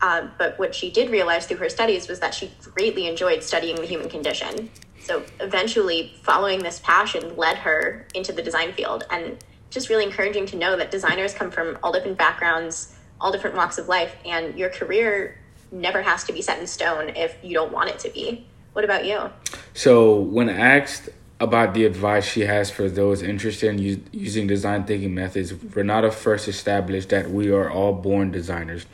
Uh, 0.00 0.28
but 0.38 0.56
what 0.60 0.76
she 0.76 0.92
did 0.92 1.10
realize 1.10 1.46
through 1.46 1.56
her 1.56 1.68
studies 1.68 2.06
was 2.06 2.20
that 2.20 2.32
she 2.32 2.52
greatly 2.62 3.08
enjoyed 3.08 3.42
studying 3.42 3.74
the 3.74 3.86
human 3.86 4.08
condition. 4.08 4.70
So 5.00 5.24
eventually, 5.40 6.12
following 6.22 6.62
this 6.62 6.80
passion 6.80 7.36
led 7.36 7.58
her 7.58 8.06
into 8.14 8.32
the 8.32 8.42
design 8.42 8.72
field. 8.72 9.04
And 9.10 9.42
just 9.70 9.88
really 9.88 10.04
encouraging 10.04 10.46
to 10.46 10.56
know 10.56 10.76
that 10.76 10.90
designers 10.90 11.34
come 11.34 11.50
from 11.50 11.78
all 11.82 11.92
different 11.92 12.18
backgrounds, 12.18 12.94
all 13.20 13.32
different 13.32 13.56
walks 13.56 13.78
of 13.78 13.88
life, 13.88 14.16
and 14.24 14.58
your 14.58 14.70
career 14.70 15.38
never 15.70 16.02
has 16.02 16.24
to 16.24 16.32
be 16.32 16.40
set 16.40 16.58
in 16.58 16.66
stone 16.66 17.10
if 17.10 17.36
you 17.42 17.54
don't 17.54 17.72
want 17.72 17.90
it 17.90 17.98
to 18.00 18.10
be. 18.10 18.46
What 18.72 18.84
about 18.84 19.04
you? 19.04 19.30
So, 19.74 20.14
when 20.14 20.48
asked 20.48 21.10
about 21.40 21.74
the 21.74 21.84
advice 21.84 22.24
she 22.24 22.42
has 22.42 22.70
for 22.70 22.88
those 22.88 23.22
interested 23.22 23.68
in 23.68 23.78
u- 23.78 24.02
using 24.12 24.46
design 24.46 24.84
thinking 24.84 25.14
methods, 25.14 25.52
Renata 25.52 26.10
first 26.10 26.48
established 26.48 27.10
that 27.10 27.30
we 27.30 27.50
are 27.50 27.70
all 27.70 27.92
born 27.92 28.30
designers. 28.30 28.86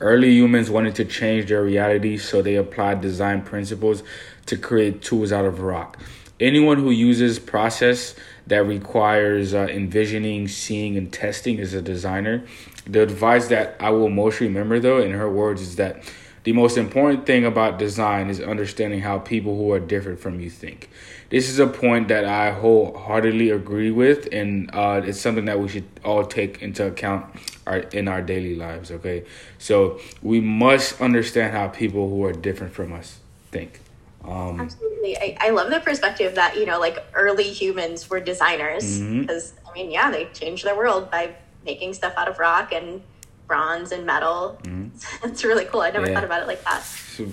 Early 0.00 0.30
humans 0.32 0.70
wanted 0.70 0.94
to 0.96 1.04
change 1.04 1.48
their 1.48 1.62
reality, 1.62 2.18
so 2.18 2.42
they 2.42 2.56
applied 2.56 3.00
design 3.00 3.42
principles 3.42 4.02
to 4.46 4.56
create 4.56 5.02
tools 5.02 5.32
out 5.32 5.44
of 5.44 5.60
rock. 5.60 5.98
Anyone 6.38 6.78
who 6.78 6.90
uses 6.90 7.38
process 7.38 8.14
that 8.46 8.66
requires 8.66 9.54
uh, 9.54 9.68
envisioning, 9.70 10.48
seeing, 10.48 10.98
and 10.98 11.10
testing 11.10 11.58
is 11.58 11.72
a 11.72 11.80
designer. 11.80 12.44
The 12.86 13.02
advice 13.02 13.48
that 13.48 13.76
I 13.80 13.90
will 13.90 14.10
most 14.10 14.40
remember, 14.40 14.78
though, 14.78 15.00
in 15.00 15.12
her 15.12 15.30
words, 15.30 15.62
is 15.62 15.76
that 15.76 16.02
the 16.44 16.52
most 16.52 16.76
important 16.76 17.26
thing 17.26 17.44
about 17.44 17.78
design 17.78 18.28
is 18.28 18.40
understanding 18.40 19.00
how 19.00 19.18
people 19.18 19.56
who 19.56 19.72
are 19.72 19.80
different 19.80 20.20
from 20.20 20.38
you 20.38 20.50
think. 20.50 20.90
This 21.28 21.48
is 21.48 21.58
a 21.58 21.66
point 21.66 22.08
that 22.08 22.24
I 22.24 22.52
wholeheartedly 22.52 23.50
agree 23.50 23.90
with, 23.90 24.28
and 24.30 24.70
uh, 24.72 25.02
it's 25.04 25.20
something 25.20 25.46
that 25.46 25.58
we 25.58 25.68
should 25.68 25.86
all 26.04 26.24
take 26.24 26.62
into 26.62 26.86
account 26.86 27.26
our, 27.66 27.78
in 27.78 28.06
our 28.06 28.22
daily 28.22 28.54
lives. 28.54 28.92
Okay, 28.92 29.24
so 29.58 29.98
we 30.22 30.40
must 30.40 31.00
understand 31.00 31.52
how 31.52 31.68
people 31.68 32.08
who 32.08 32.24
are 32.24 32.32
different 32.32 32.72
from 32.72 32.92
us 32.92 33.18
think. 33.50 33.80
Um, 34.24 34.60
Absolutely, 34.60 35.16
I, 35.18 35.36
I 35.40 35.50
love 35.50 35.70
the 35.70 35.80
perspective 35.80 36.36
that 36.36 36.56
you 36.56 36.66
know, 36.66 36.78
like 36.78 37.04
early 37.14 37.44
humans 37.44 38.08
were 38.08 38.20
designers 38.20 39.00
because 39.00 39.52
mm-hmm. 39.52 39.68
I 39.68 39.72
mean, 39.74 39.90
yeah, 39.90 40.10
they 40.10 40.26
changed 40.26 40.64
their 40.64 40.76
world 40.76 41.10
by 41.10 41.34
making 41.64 41.94
stuff 41.94 42.14
out 42.16 42.28
of 42.28 42.38
rock 42.38 42.72
and 42.72 43.02
bronze 43.48 43.90
and 43.90 44.06
metal. 44.06 44.58
Mm-hmm. 44.62 45.24
it's 45.28 45.44
really 45.44 45.64
cool. 45.64 45.80
I 45.80 45.90
never 45.90 46.06
yeah. 46.06 46.14
thought 46.14 46.24
about 46.24 46.42
it 46.42 46.46
like 46.46 46.62
that. 46.64 46.82
So, 46.82 47.26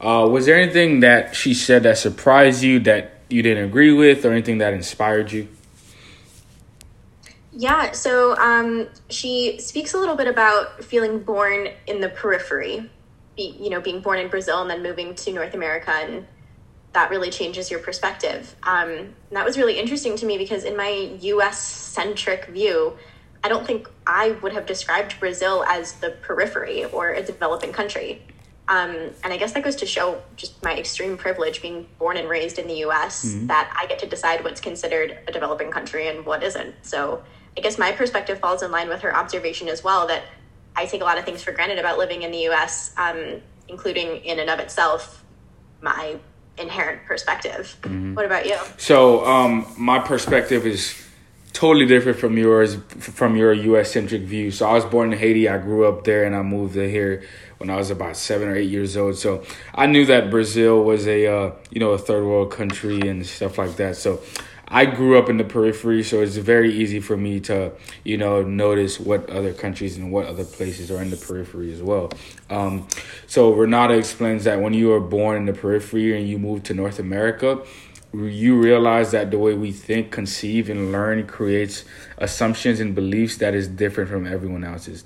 uh, 0.00 0.26
was 0.28 0.46
there 0.46 0.60
anything 0.60 1.00
that 1.00 1.34
she 1.34 1.54
said 1.54 1.82
that 1.84 1.98
surprised 1.98 2.62
you 2.62 2.80
that 2.80 3.19
you 3.30 3.42
didn't 3.42 3.64
agree 3.64 3.92
with, 3.92 4.24
or 4.24 4.32
anything 4.32 4.58
that 4.58 4.74
inspired 4.74 5.32
you? 5.32 5.48
Yeah, 7.52 7.92
so 7.92 8.36
um, 8.36 8.88
she 9.08 9.58
speaks 9.58 9.94
a 9.94 9.98
little 9.98 10.16
bit 10.16 10.28
about 10.28 10.84
feeling 10.84 11.20
born 11.20 11.68
in 11.86 12.00
the 12.00 12.08
periphery, 12.08 12.88
be, 13.36 13.56
you 13.60 13.70
know, 13.70 13.80
being 13.80 14.00
born 14.00 14.18
in 14.18 14.28
Brazil 14.28 14.62
and 14.62 14.70
then 14.70 14.82
moving 14.82 15.14
to 15.16 15.32
North 15.32 15.54
America, 15.54 15.90
and 15.90 16.26
that 16.92 17.10
really 17.10 17.30
changes 17.30 17.70
your 17.70 17.80
perspective. 17.80 18.54
Um, 18.62 19.14
that 19.30 19.44
was 19.44 19.56
really 19.56 19.78
interesting 19.78 20.16
to 20.16 20.26
me 20.26 20.38
because 20.38 20.64
in 20.64 20.76
my 20.76 21.16
U.S. 21.20 21.60
centric 21.60 22.46
view, 22.46 22.96
I 23.42 23.48
don't 23.48 23.66
think 23.66 23.88
I 24.06 24.32
would 24.42 24.52
have 24.52 24.66
described 24.66 25.18
Brazil 25.18 25.64
as 25.64 25.94
the 25.94 26.10
periphery 26.10 26.84
or 26.86 27.10
a 27.10 27.22
developing 27.22 27.72
country. 27.72 28.22
Um, 28.70 29.10
and 29.24 29.32
I 29.32 29.36
guess 29.36 29.52
that 29.52 29.64
goes 29.64 29.74
to 29.76 29.86
show 29.86 30.22
just 30.36 30.62
my 30.62 30.78
extreme 30.78 31.16
privilege 31.16 31.60
being 31.60 31.88
born 31.98 32.16
and 32.16 32.28
raised 32.28 32.56
in 32.56 32.68
the 32.68 32.84
US 32.86 33.26
mm-hmm. 33.26 33.48
that 33.48 33.76
I 33.76 33.86
get 33.86 33.98
to 33.98 34.06
decide 34.06 34.44
what's 34.44 34.60
considered 34.60 35.18
a 35.26 35.32
developing 35.32 35.72
country 35.72 36.06
and 36.06 36.24
what 36.24 36.44
isn't. 36.44 36.76
So 36.82 37.20
I 37.58 37.62
guess 37.62 37.78
my 37.78 37.90
perspective 37.90 38.38
falls 38.38 38.62
in 38.62 38.70
line 38.70 38.88
with 38.88 39.02
her 39.02 39.14
observation 39.14 39.68
as 39.68 39.82
well 39.82 40.06
that 40.06 40.22
I 40.76 40.86
take 40.86 41.00
a 41.00 41.04
lot 41.04 41.18
of 41.18 41.24
things 41.24 41.42
for 41.42 41.50
granted 41.50 41.80
about 41.80 41.98
living 41.98 42.22
in 42.22 42.30
the 42.30 42.46
US, 42.50 42.94
um, 42.96 43.42
including 43.66 44.24
in 44.24 44.38
and 44.38 44.48
of 44.48 44.60
itself 44.60 45.24
my 45.82 46.16
inherent 46.56 47.04
perspective. 47.06 47.76
Mm-hmm. 47.82 48.14
What 48.14 48.24
about 48.24 48.46
you? 48.46 48.56
So 48.76 49.24
um, 49.24 49.66
my 49.76 49.98
perspective 49.98 50.64
is 50.64 50.94
totally 51.52 51.86
different 51.86 52.18
from 52.18 52.36
yours 52.36 52.76
from 52.98 53.36
your 53.36 53.52
US 53.52 53.92
centric 53.92 54.22
view. 54.22 54.50
So 54.50 54.68
I 54.68 54.74
was 54.74 54.84
born 54.84 55.12
in 55.12 55.18
Haiti, 55.18 55.48
I 55.48 55.58
grew 55.58 55.86
up 55.86 56.04
there 56.04 56.24
and 56.24 56.34
I 56.34 56.42
moved 56.42 56.74
to 56.74 56.88
here 56.88 57.22
when 57.58 57.70
I 57.70 57.76
was 57.76 57.90
about 57.90 58.16
7 58.16 58.48
or 58.48 58.56
8 58.56 58.68
years 58.68 58.96
old. 58.96 59.16
So 59.16 59.44
I 59.74 59.86
knew 59.86 60.06
that 60.06 60.30
Brazil 60.30 60.82
was 60.84 61.06
a 61.06 61.26
uh, 61.26 61.52
you 61.70 61.80
know 61.80 61.90
a 61.90 61.98
third 61.98 62.24
world 62.24 62.50
country 62.52 63.00
and 63.08 63.26
stuff 63.26 63.58
like 63.58 63.76
that. 63.76 63.96
So 63.96 64.20
I 64.72 64.86
grew 64.86 65.18
up 65.18 65.28
in 65.28 65.36
the 65.36 65.42
periphery, 65.42 66.04
so 66.04 66.22
it's 66.22 66.36
very 66.36 66.72
easy 66.72 67.00
for 67.00 67.16
me 67.16 67.40
to, 67.40 67.72
you 68.04 68.16
know, 68.16 68.42
notice 68.42 69.00
what 69.00 69.28
other 69.28 69.52
countries 69.52 69.96
and 69.96 70.12
what 70.12 70.26
other 70.26 70.44
places 70.44 70.92
are 70.92 71.02
in 71.02 71.10
the 71.10 71.16
periphery 71.16 71.72
as 71.72 71.82
well. 71.82 72.12
Um, 72.48 72.86
so 73.26 73.52
Renata 73.52 73.94
explains 73.94 74.44
that 74.44 74.60
when 74.60 74.72
you 74.72 74.92
are 74.92 75.00
born 75.00 75.38
in 75.38 75.46
the 75.46 75.52
periphery 75.52 76.16
and 76.16 76.28
you 76.28 76.38
move 76.38 76.62
to 76.64 76.74
North 76.74 77.00
America, 77.00 77.64
you 78.12 78.60
realize 78.60 79.12
that 79.12 79.30
the 79.30 79.38
way 79.38 79.54
we 79.54 79.72
think, 79.72 80.10
conceive, 80.10 80.68
and 80.68 80.92
learn 80.92 81.26
creates 81.26 81.84
assumptions 82.18 82.80
and 82.80 82.94
beliefs 82.94 83.36
that 83.36 83.54
is 83.54 83.68
different 83.68 84.10
from 84.10 84.26
everyone 84.26 84.64
else's. 84.64 85.04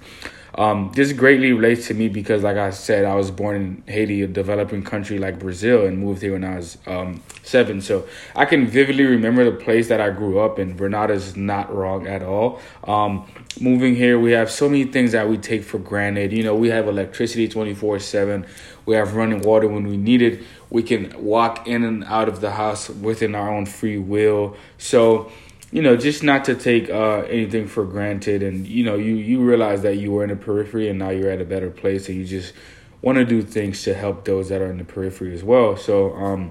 Um, 0.57 0.93
this 0.95 1.13
greatly 1.13 1.53
relates 1.53 1.89
to 1.89 1.95
me 1.95 2.09
because, 2.09 2.45
like 2.45 2.57
I 2.57 2.71
said, 2.71 3.05
I 3.05 3.15
was 3.17 3.31
born 3.31 3.57
in 3.57 3.93
Haiti, 3.93 4.23
a 4.23 4.29
developing 4.29 4.85
country 4.85 5.19
like 5.19 5.39
Brazil, 5.39 5.85
and 5.85 5.99
moved 5.99 6.23
here 6.23 6.33
when 6.33 6.45
I 6.45 6.57
was 6.57 6.79
um, 6.87 7.23
seven. 7.43 7.81
So 7.81 8.07
I 8.37 8.45
can 8.45 8.67
vividly 8.67 9.05
remember 9.05 9.45
the 9.45 9.57
place 9.57 9.89
that 9.89 10.01
I 10.01 10.11
grew 10.11 10.39
up 10.39 10.59
in. 10.59 10.79
is 11.11 11.37
not 11.37 11.75
wrong 11.75 12.07
at 12.07 12.23
all. 12.23 12.61
Um, 12.85 13.29
moving 13.61 13.97
here, 13.97 14.19
we 14.19 14.31
have 14.33 14.51
so 14.51 14.69
many 14.69 14.85
things 14.85 15.13
that 15.13 15.29
we 15.29 15.39
take 15.39 15.65
for 15.65 15.79
granted. 15.79 16.33
You 16.33 16.45
know, 16.45 16.55
we 16.55 16.69
have 16.69 16.87
electricity 16.87 17.49
24 17.49 17.99
7, 17.99 18.47
we 18.87 18.95
have 18.95 19.15
running 19.15 19.41
water 19.41 19.67
when 19.67 19.89
we 19.89 19.97
need 19.97 20.23
it 20.23 20.43
we 20.75 20.83
can 20.83 21.15
walk 21.23 21.69
in 21.69 21.85
and 21.85 22.03
out 22.03 22.29
of 22.29 22.41
the 22.41 22.51
house 22.51 22.91
within 22.91 23.37
our 23.37 23.49
own 23.49 23.65
free 23.65 23.97
will. 23.97 24.57
So, 24.77 25.31
you 25.71 25.81
know, 25.81 25.97
just 25.97 26.25
not 26.25 26.45
to 26.47 26.57
take 26.57 26.91
uh, 26.91 27.19
anything 27.31 27.69
for 27.69 27.85
granted, 27.85 28.43
and 28.43 28.67
you 28.67 28.83
know, 28.83 28.97
you 28.97 29.15
you 29.15 29.41
realize 29.41 29.83
that 29.83 29.99
you 29.99 30.11
were 30.11 30.25
in 30.25 30.31
the 30.31 30.37
periphery 30.37 30.89
and 30.89 30.99
now 30.99 31.11
you're 31.11 31.31
at 31.31 31.41
a 31.41 31.45
better 31.45 31.71
place, 31.71 32.09
and 32.09 32.19
you 32.19 32.25
just 32.25 32.55
want 33.03 33.19
to 33.19 33.25
do 33.25 33.41
things 33.41 33.85
to 33.85 33.95
help 33.95 34.25
those 34.25 34.49
that 34.49 34.61
are 34.61 34.69
in 34.69 34.79
the 34.79 34.85
periphery 34.85 35.33
as 35.33 35.45
well. 35.45 35.77
So, 35.77 36.13
um, 36.15 36.51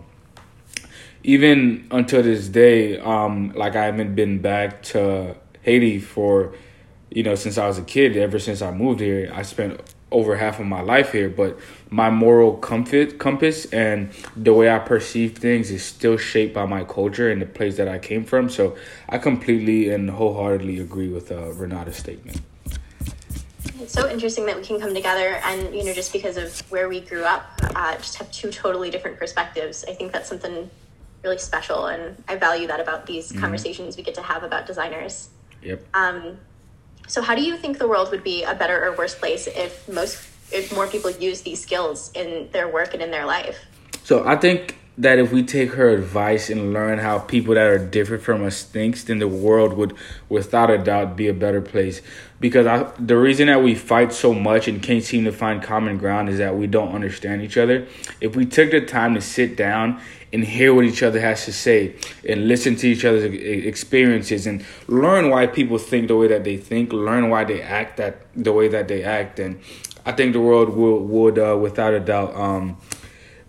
even 1.25 1.89
until 1.91 2.23
this 2.23 2.47
day, 2.47 2.97
um, 2.99 3.51
like 3.57 3.75
I 3.75 3.83
haven't 3.83 4.15
been 4.15 4.39
back 4.39 4.83
to 4.93 5.35
Haiti 5.63 5.99
for, 5.99 6.55
you 7.09 7.23
know, 7.23 7.35
since 7.35 7.57
I 7.57 7.67
was 7.67 7.77
a 7.77 7.83
kid. 7.83 8.15
Ever 8.15 8.39
since 8.39 8.61
I 8.61 8.71
moved 8.71 9.01
here, 9.01 9.29
I 9.33 9.41
spent 9.41 9.81
over 10.13 10.37
half 10.37 10.59
of 10.59 10.65
my 10.65 10.81
life 10.81 11.11
here, 11.11 11.29
but 11.29 11.59
my 11.89 12.09
moral 12.09 12.55
comfort 12.55 13.19
compass 13.19 13.65
and 13.73 14.11
the 14.37 14.53
way 14.53 14.69
I 14.69 14.79
perceive 14.79 15.37
things 15.37 15.71
is 15.71 15.83
still 15.83 16.17
shaped 16.17 16.53
by 16.53 16.65
my 16.65 16.83
culture 16.85 17.29
and 17.29 17.41
the 17.41 17.45
place 17.45 17.75
that 17.77 17.89
I 17.89 17.99
came 17.99 18.23
from. 18.23 18.49
So 18.49 18.77
I 19.09 19.17
completely 19.17 19.89
and 19.89 20.09
wholeheartedly 20.09 20.79
agree 20.79 21.09
with 21.09 21.31
uh, 21.31 21.51
Renata's 21.51 21.97
statement. 21.97 22.39
It's 23.79 23.91
so 23.91 24.09
interesting 24.09 24.45
that 24.45 24.55
we 24.55 24.63
can 24.63 24.79
come 24.79 24.93
together 24.93 25.41
and, 25.43 25.75
you 25.75 25.83
know, 25.83 25.93
just 25.93 26.13
because 26.13 26.37
of 26.37 26.57
where 26.71 26.87
we 26.87 27.01
grew 27.01 27.23
up, 27.23 27.43
uh, 27.75 27.97
just 27.97 28.15
have 28.15 28.31
two 28.31 28.49
totally 28.49 28.89
different 28.89 29.17
perspectives. 29.17 29.83
I 29.89 29.93
think 29.93 30.13
that's 30.13 30.29
something 30.29 30.69
really 31.23 31.37
special, 31.37 31.87
and 31.87 32.21
I 32.27 32.35
value 32.35 32.67
that 32.67 32.79
about 32.79 33.05
these 33.05 33.29
mm-hmm. 33.29 33.41
conversations 33.41 33.97
we 33.97 34.03
get 34.03 34.15
to 34.15 34.21
have 34.21 34.43
about 34.43 34.67
designers. 34.67 35.29
Yep. 35.63 35.85
Um, 35.93 36.37
so, 37.07 37.21
how 37.21 37.35
do 37.35 37.41
you 37.41 37.57
think 37.57 37.79
the 37.79 37.87
world 37.87 38.11
would 38.11 38.23
be 38.23 38.43
a 38.43 38.55
better 38.55 38.85
or 38.85 38.95
worse 38.95 39.15
place 39.15 39.47
if 39.47 39.87
most, 39.89 40.27
if 40.51 40.73
more 40.73 40.87
people 40.87 41.11
use 41.11 41.41
these 41.41 41.61
skills 41.61 42.11
in 42.13 42.49
their 42.51 42.67
work 42.67 42.93
and 42.93 43.01
in 43.01 43.11
their 43.11 43.25
life? 43.25 43.57
So, 44.03 44.25
I 44.25 44.35
think 44.35 44.77
that 44.97 45.17
if 45.17 45.31
we 45.31 45.41
take 45.41 45.71
her 45.71 45.89
advice 45.89 46.49
and 46.49 46.71
learn 46.71 46.99
how 46.99 47.17
people 47.17 47.55
that 47.55 47.65
are 47.65 47.79
different 47.79 48.21
from 48.21 48.43
us 48.43 48.61
thinks, 48.61 49.03
then 49.03 49.19
the 49.19 49.27
world 49.27 49.73
would, 49.73 49.95
without 50.29 50.69
a 50.69 50.77
doubt, 50.77 51.15
be 51.15 51.27
a 51.27 51.33
better 51.33 51.61
place. 51.61 52.01
Because 52.39 52.67
I, 52.67 52.91
the 52.99 53.17
reason 53.17 53.47
that 53.47 53.63
we 53.63 53.73
fight 53.73 54.13
so 54.13 54.33
much 54.33 54.67
and 54.67 54.83
can't 54.83 55.03
seem 55.03 55.23
to 55.25 55.31
find 55.31 55.63
common 55.63 55.97
ground 55.97 56.29
is 56.29 56.37
that 56.37 56.55
we 56.55 56.67
don't 56.67 56.93
understand 56.93 57.41
each 57.41 57.57
other. 57.57 57.87
If 58.21 58.35
we 58.35 58.45
took 58.45 58.69
the 58.69 58.81
time 58.81 59.15
to 59.15 59.21
sit 59.21 59.55
down 59.55 59.99
and 60.31 60.43
hear 60.43 60.73
what 60.73 60.85
each 60.85 61.01
other 61.01 61.19
has 61.19 61.45
to 61.45 61.53
say 61.53 61.95
and 62.27 62.47
listen 62.47 62.75
to 62.75 62.87
each 62.87 63.05
other's 63.05 63.23
experiences 63.23 64.45
and 64.45 64.65
learn 64.87 65.29
why 65.29 65.47
people 65.47 65.77
think 65.77 66.07
the 66.07 66.17
way 66.17 66.27
that 66.27 66.43
they 66.43 66.57
think, 66.57 66.91
learn 66.91 67.29
why 67.29 67.43
they 67.43 67.61
act 67.61 67.97
that 67.97 68.21
the 68.35 68.51
way 68.51 68.67
that 68.67 68.87
they 68.87 69.03
act, 69.03 69.39
and 69.39 69.59
I 70.05 70.11
think 70.11 70.33
the 70.33 70.41
world 70.41 70.69
will, 70.69 70.99
would, 70.99 71.39
uh, 71.39 71.57
without 71.57 71.93
a 71.93 71.99
doubt, 71.99 72.35
um, 72.35 72.77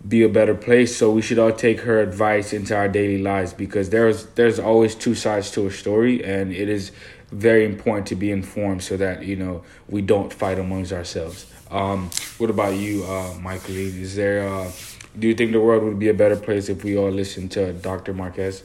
be 0.07 0.23
a 0.23 0.29
better 0.29 0.55
place. 0.55 0.95
So 0.95 1.11
we 1.11 1.21
should 1.21 1.39
all 1.39 1.51
take 1.51 1.81
her 1.81 1.99
advice 1.99 2.53
into 2.53 2.75
our 2.75 2.87
daily 2.87 3.21
lives 3.21 3.53
because 3.53 3.89
there's 3.89 4.25
there's 4.35 4.59
always 4.59 4.95
two 4.95 5.15
sides 5.15 5.51
to 5.51 5.67
a 5.67 5.71
story, 5.71 6.23
and 6.23 6.51
it 6.51 6.69
is 6.69 6.91
very 7.31 7.65
important 7.65 8.07
to 8.07 8.15
be 8.15 8.31
informed 8.31 8.83
so 8.83 8.97
that 8.97 9.25
you 9.25 9.35
know 9.35 9.63
we 9.89 10.01
don't 10.01 10.31
fight 10.31 10.59
amongst 10.59 10.91
ourselves. 10.91 11.51
Um, 11.71 12.11
what 12.37 12.49
about 12.49 12.75
you, 12.75 13.03
uh, 13.05 13.33
Michael? 13.41 13.75
Is 13.75 14.15
there 14.15 14.47
uh, 14.47 14.71
do 15.17 15.27
you 15.27 15.33
think 15.33 15.51
the 15.51 15.61
world 15.61 15.83
would 15.83 15.99
be 15.99 16.09
a 16.09 16.13
better 16.13 16.35
place 16.35 16.69
if 16.69 16.83
we 16.83 16.97
all 16.97 17.09
listened 17.09 17.51
to 17.51 17.73
Dr. 17.73 18.13
Marques? 18.13 18.63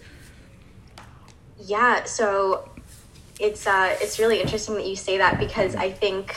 Yeah, 1.59 2.05
so 2.05 2.69
it's 3.39 3.67
uh, 3.67 3.97
it's 4.01 4.19
really 4.19 4.41
interesting 4.41 4.75
that 4.75 4.87
you 4.87 4.97
say 4.97 5.19
that 5.19 5.39
because 5.39 5.77
I 5.77 5.91
think 5.91 6.35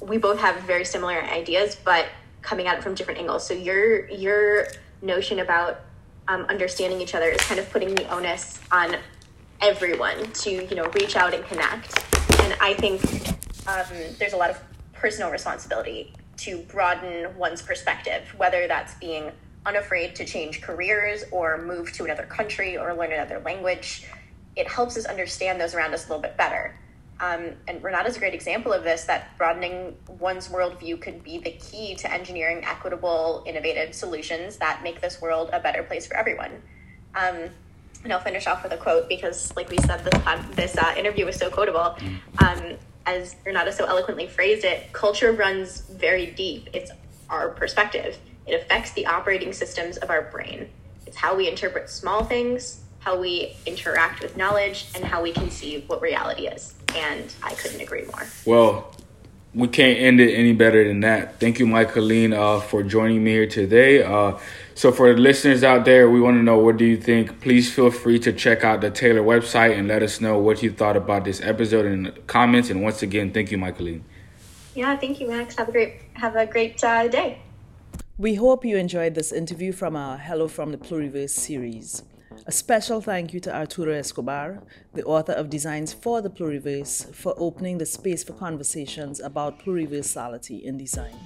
we 0.00 0.18
both 0.18 0.38
have 0.40 0.60
very 0.62 0.84
similar 0.84 1.22
ideas, 1.22 1.76
but 1.76 2.06
coming 2.46 2.68
at 2.68 2.78
it 2.78 2.82
from 2.82 2.94
different 2.94 3.18
angles. 3.18 3.46
So 3.46 3.52
your 3.52 4.08
your 4.08 4.68
notion 5.02 5.40
about 5.40 5.80
um, 6.28 6.42
understanding 6.48 7.00
each 7.00 7.14
other 7.14 7.28
is 7.28 7.40
kind 7.42 7.60
of 7.60 7.68
putting 7.70 7.94
the 7.94 8.08
onus 8.08 8.60
on 8.70 8.96
everyone 9.60 10.32
to 10.32 10.50
you 10.50 10.76
know 10.76 10.86
reach 10.90 11.16
out 11.16 11.34
and 11.34 11.44
connect. 11.44 11.98
And 12.42 12.56
I 12.60 12.74
think 12.74 13.02
um, 13.66 14.14
there's 14.18 14.32
a 14.32 14.36
lot 14.36 14.50
of 14.50 14.58
personal 14.92 15.30
responsibility 15.30 16.14
to 16.38 16.58
broaden 16.68 17.36
one's 17.36 17.62
perspective, 17.62 18.32
whether 18.36 18.68
that's 18.68 18.94
being 18.94 19.32
unafraid 19.64 20.14
to 20.14 20.24
change 20.24 20.62
careers 20.62 21.24
or 21.32 21.60
move 21.60 21.92
to 21.92 22.04
another 22.04 22.22
country 22.22 22.78
or 22.78 22.94
learn 22.94 23.12
another 23.12 23.40
language. 23.40 24.06
It 24.54 24.68
helps 24.68 24.96
us 24.96 25.04
understand 25.06 25.60
those 25.60 25.74
around 25.74 25.92
us 25.92 26.06
a 26.06 26.08
little 26.08 26.22
bit 26.22 26.36
better. 26.36 26.78
Um, 27.18 27.52
and 27.66 27.82
Renata's 27.82 28.16
a 28.16 28.18
great 28.18 28.34
example 28.34 28.72
of 28.72 28.84
this 28.84 29.04
that 29.04 29.36
broadening 29.38 29.96
one's 30.18 30.48
worldview 30.48 31.00
could 31.00 31.24
be 31.24 31.38
the 31.38 31.52
key 31.52 31.94
to 31.96 32.12
engineering 32.12 32.62
equitable, 32.64 33.42
innovative 33.46 33.94
solutions 33.94 34.58
that 34.58 34.82
make 34.82 35.00
this 35.00 35.20
world 35.20 35.48
a 35.52 35.60
better 35.60 35.82
place 35.82 36.06
for 36.06 36.16
everyone. 36.16 36.50
Um, 37.14 37.48
and 38.04 38.12
I'll 38.12 38.20
finish 38.20 38.46
off 38.46 38.62
with 38.62 38.72
a 38.72 38.76
quote 38.76 39.08
because, 39.08 39.54
like 39.56 39.70
we 39.70 39.78
said, 39.78 40.04
this, 40.04 40.56
this 40.56 40.76
uh, 40.76 40.94
interview 40.96 41.24
was 41.24 41.36
so 41.36 41.50
quotable. 41.50 41.96
Um, 42.38 42.74
as 43.06 43.34
Renata 43.44 43.72
so 43.72 43.86
eloquently 43.86 44.26
phrased 44.26 44.64
it, 44.64 44.92
culture 44.92 45.32
runs 45.32 45.80
very 45.80 46.26
deep. 46.26 46.68
It's 46.72 46.90
our 47.30 47.48
perspective, 47.48 48.18
it 48.46 48.54
affects 48.54 48.92
the 48.92 49.06
operating 49.06 49.52
systems 49.52 49.96
of 49.96 50.10
our 50.10 50.22
brain. 50.22 50.68
It's 51.06 51.16
how 51.16 51.36
we 51.36 51.48
interpret 51.48 51.90
small 51.90 52.24
things, 52.24 52.82
how 53.00 53.18
we 53.18 53.56
interact 53.66 54.22
with 54.22 54.36
knowledge, 54.36 54.86
and 54.94 55.04
how 55.04 55.22
we 55.22 55.32
conceive 55.32 55.88
what 55.88 56.00
reality 56.00 56.46
is. 56.46 56.75
And 56.94 57.32
I 57.42 57.54
couldn't 57.54 57.80
agree 57.80 58.04
more. 58.04 58.26
Well, 58.44 58.94
we 59.54 59.68
can't 59.68 59.98
end 59.98 60.20
it 60.20 60.34
any 60.34 60.52
better 60.52 60.86
than 60.86 61.00
that. 61.00 61.40
Thank 61.40 61.58
you, 61.58 61.66
Michaeline, 61.66 62.34
uh, 62.34 62.60
for 62.60 62.82
joining 62.82 63.24
me 63.24 63.30
here 63.32 63.46
today. 63.46 64.02
Uh, 64.02 64.38
so, 64.74 64.92
for 64.92 65.14
the 65.14 65.18
listeners 65.18 65.64
out 65.64 65.86
there, 65.86 66.10
we 66.10 66.20
want 66.20 66.36
to 66.36 66.42
know 66.42 66.58
what 66.58 66.76
do 66.76 66.84
you 66.84 66.98
think. 66.98 67.40
Please 67.40 67.72
feel 67.72 67.90
free 67.90 68.18
to 68.18 68.32
check 68.34 68.64
out 68.64 68.82
the 68.82 68.90
Taylor 68.90 69.22
website 69.22 69.78
and 69.78 69.88
let 69.88 70.02
us 70.02 70.20
know 70.20 70.38
what 70.38 70.62
you 70.62 70.70
thought 70.70 70.96
about 70.96 71.24
this 71.24 71.40
episode 71.40 71.86
in 71.86 72.02
the 72.02 72.10
comments. 72.26 72.68
And 72.68 72.82
once 72.82 73.02
again, 73.02 73.32
thank 73.32 73.50
you, 73.50 73.56
Michaeline. 73.56 74.02
Yeah, 74.74 74.94
thank 74.98 75.20
you, 75.20 75.28
Max. 75.28 75.56
Have 75.56 75.70
a 75.70 75.72
great 75.72 76.02
have 76.14 76.36
a 76.36 76.44
great 76.44 76.84
uh, 76.84 77.08
day. 77.08 77.40
We 78.18 78.34
hope 78.34 78.62
you 78.62 78.76
enjoyed 78.76 79.14
this 79.14 79.32
interview 79.32 79.72
from 79.72 79.96
our 79.96 80.18
Hello 80.18 80.48
from 80.48 80.72
the 80.72 80.78
Pluriverse 80.78 81.30
series. 81.30 82.02
A 82.48 82.52
special 82.52 83.00
thank 83.00 83.34
you 83.34 83.40
to 83.40 83.52
Arturo 83.52 83.92
Escobar, 83.92 84.62
the 84.94 85.02
author 85.02 85.32
of 85.32 85.50
Designs 85.50 85.92
for 85.92 86.22
the 86.22 86.30
Pluriverse, 86.30 87.12
for 87.12 87.34
opening 87.38 87.76
the 87.76 87.84
space 87.84 88.22
for 88.22 88.34
conversations 88.34 89.18
about 89.18 89.58
pluriversality 89.58 90.62
in 90.62 90.78
design. 90.78 91.18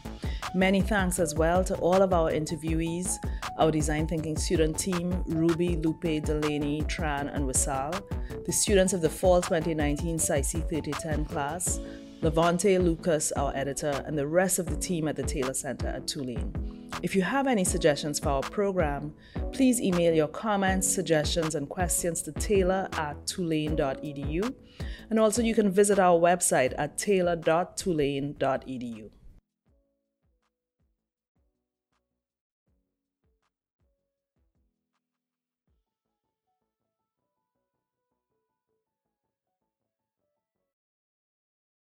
Many 0.54 0.80
thanks 0.80 1.18
as 1.18 1.34
well 1.34 1.62
to 1.64 1.76
all 1.76 2.00
of 2.00 2.14
our 2.14 2.30
interviewees, 2.32 3.18
our 3.58 3.70
design 3.70 4.06
thinking 4.06 4.34
student 4.38 4.78
team, 4.78 5.22
Ruby, 5.26 5.76
Lupe, 5.76 6.24
Delaney, 6.24 6.80
Tran, 6.84 7.34
and 7.34 7.44
Wissal, 7.44 8.02
the 8.46 8.52
students 8.52 8.94
of 8.94 9.02
the 9.02 9.10
Fall 9.10 9.42
2019 9.42 10.18
SISE 10.18 10.52
3010 10.52 11.26
class, 11.26 11.80
Levante 12.22 12.78
Lucas, 12.78 13.30
our 13.32 13.54
editor, 13.54 14.02
and 14.06 14.16
the 14.16 14.26
rest 14.26 14.58
of 14.58 14.64
the 14.64 14.76
team 14.76 15.06
at 15.06 15.16
the 15.16 15.22
Taylor 15.22 15.52
Center 15.52 15.88
at 15.88 16.08
Tulane. 16.08 16.79
If 17.02 17.16
you 17.16 17.22
have 17.22 17.46
any 17.46 17.64
suggestions 17.64 18.18
for 18.18 18.28
our 18.28 18.42
program, 18.42 19.14
please 19.52 19.80
email 19.80 20.14
your 20.14 20.28
comments, 20.28 20.86
suggestions, 20.88 21.54
and 21.54 21.66
questions 21.68 22.22
to 22.22 22.32
taylor 22.32 22.88
at 22.92 23.26
tulane.edu. 23.26 24.54
And 25.08 25.18
also, 25.18 25.40
you 25.42 25.54
can 25.54 25.70
visit 25.70 25.98
our 25.98 26.18
website 26.18 26.74
at 26.76 26.98
taylor.tulane.edu. 26.98 29.10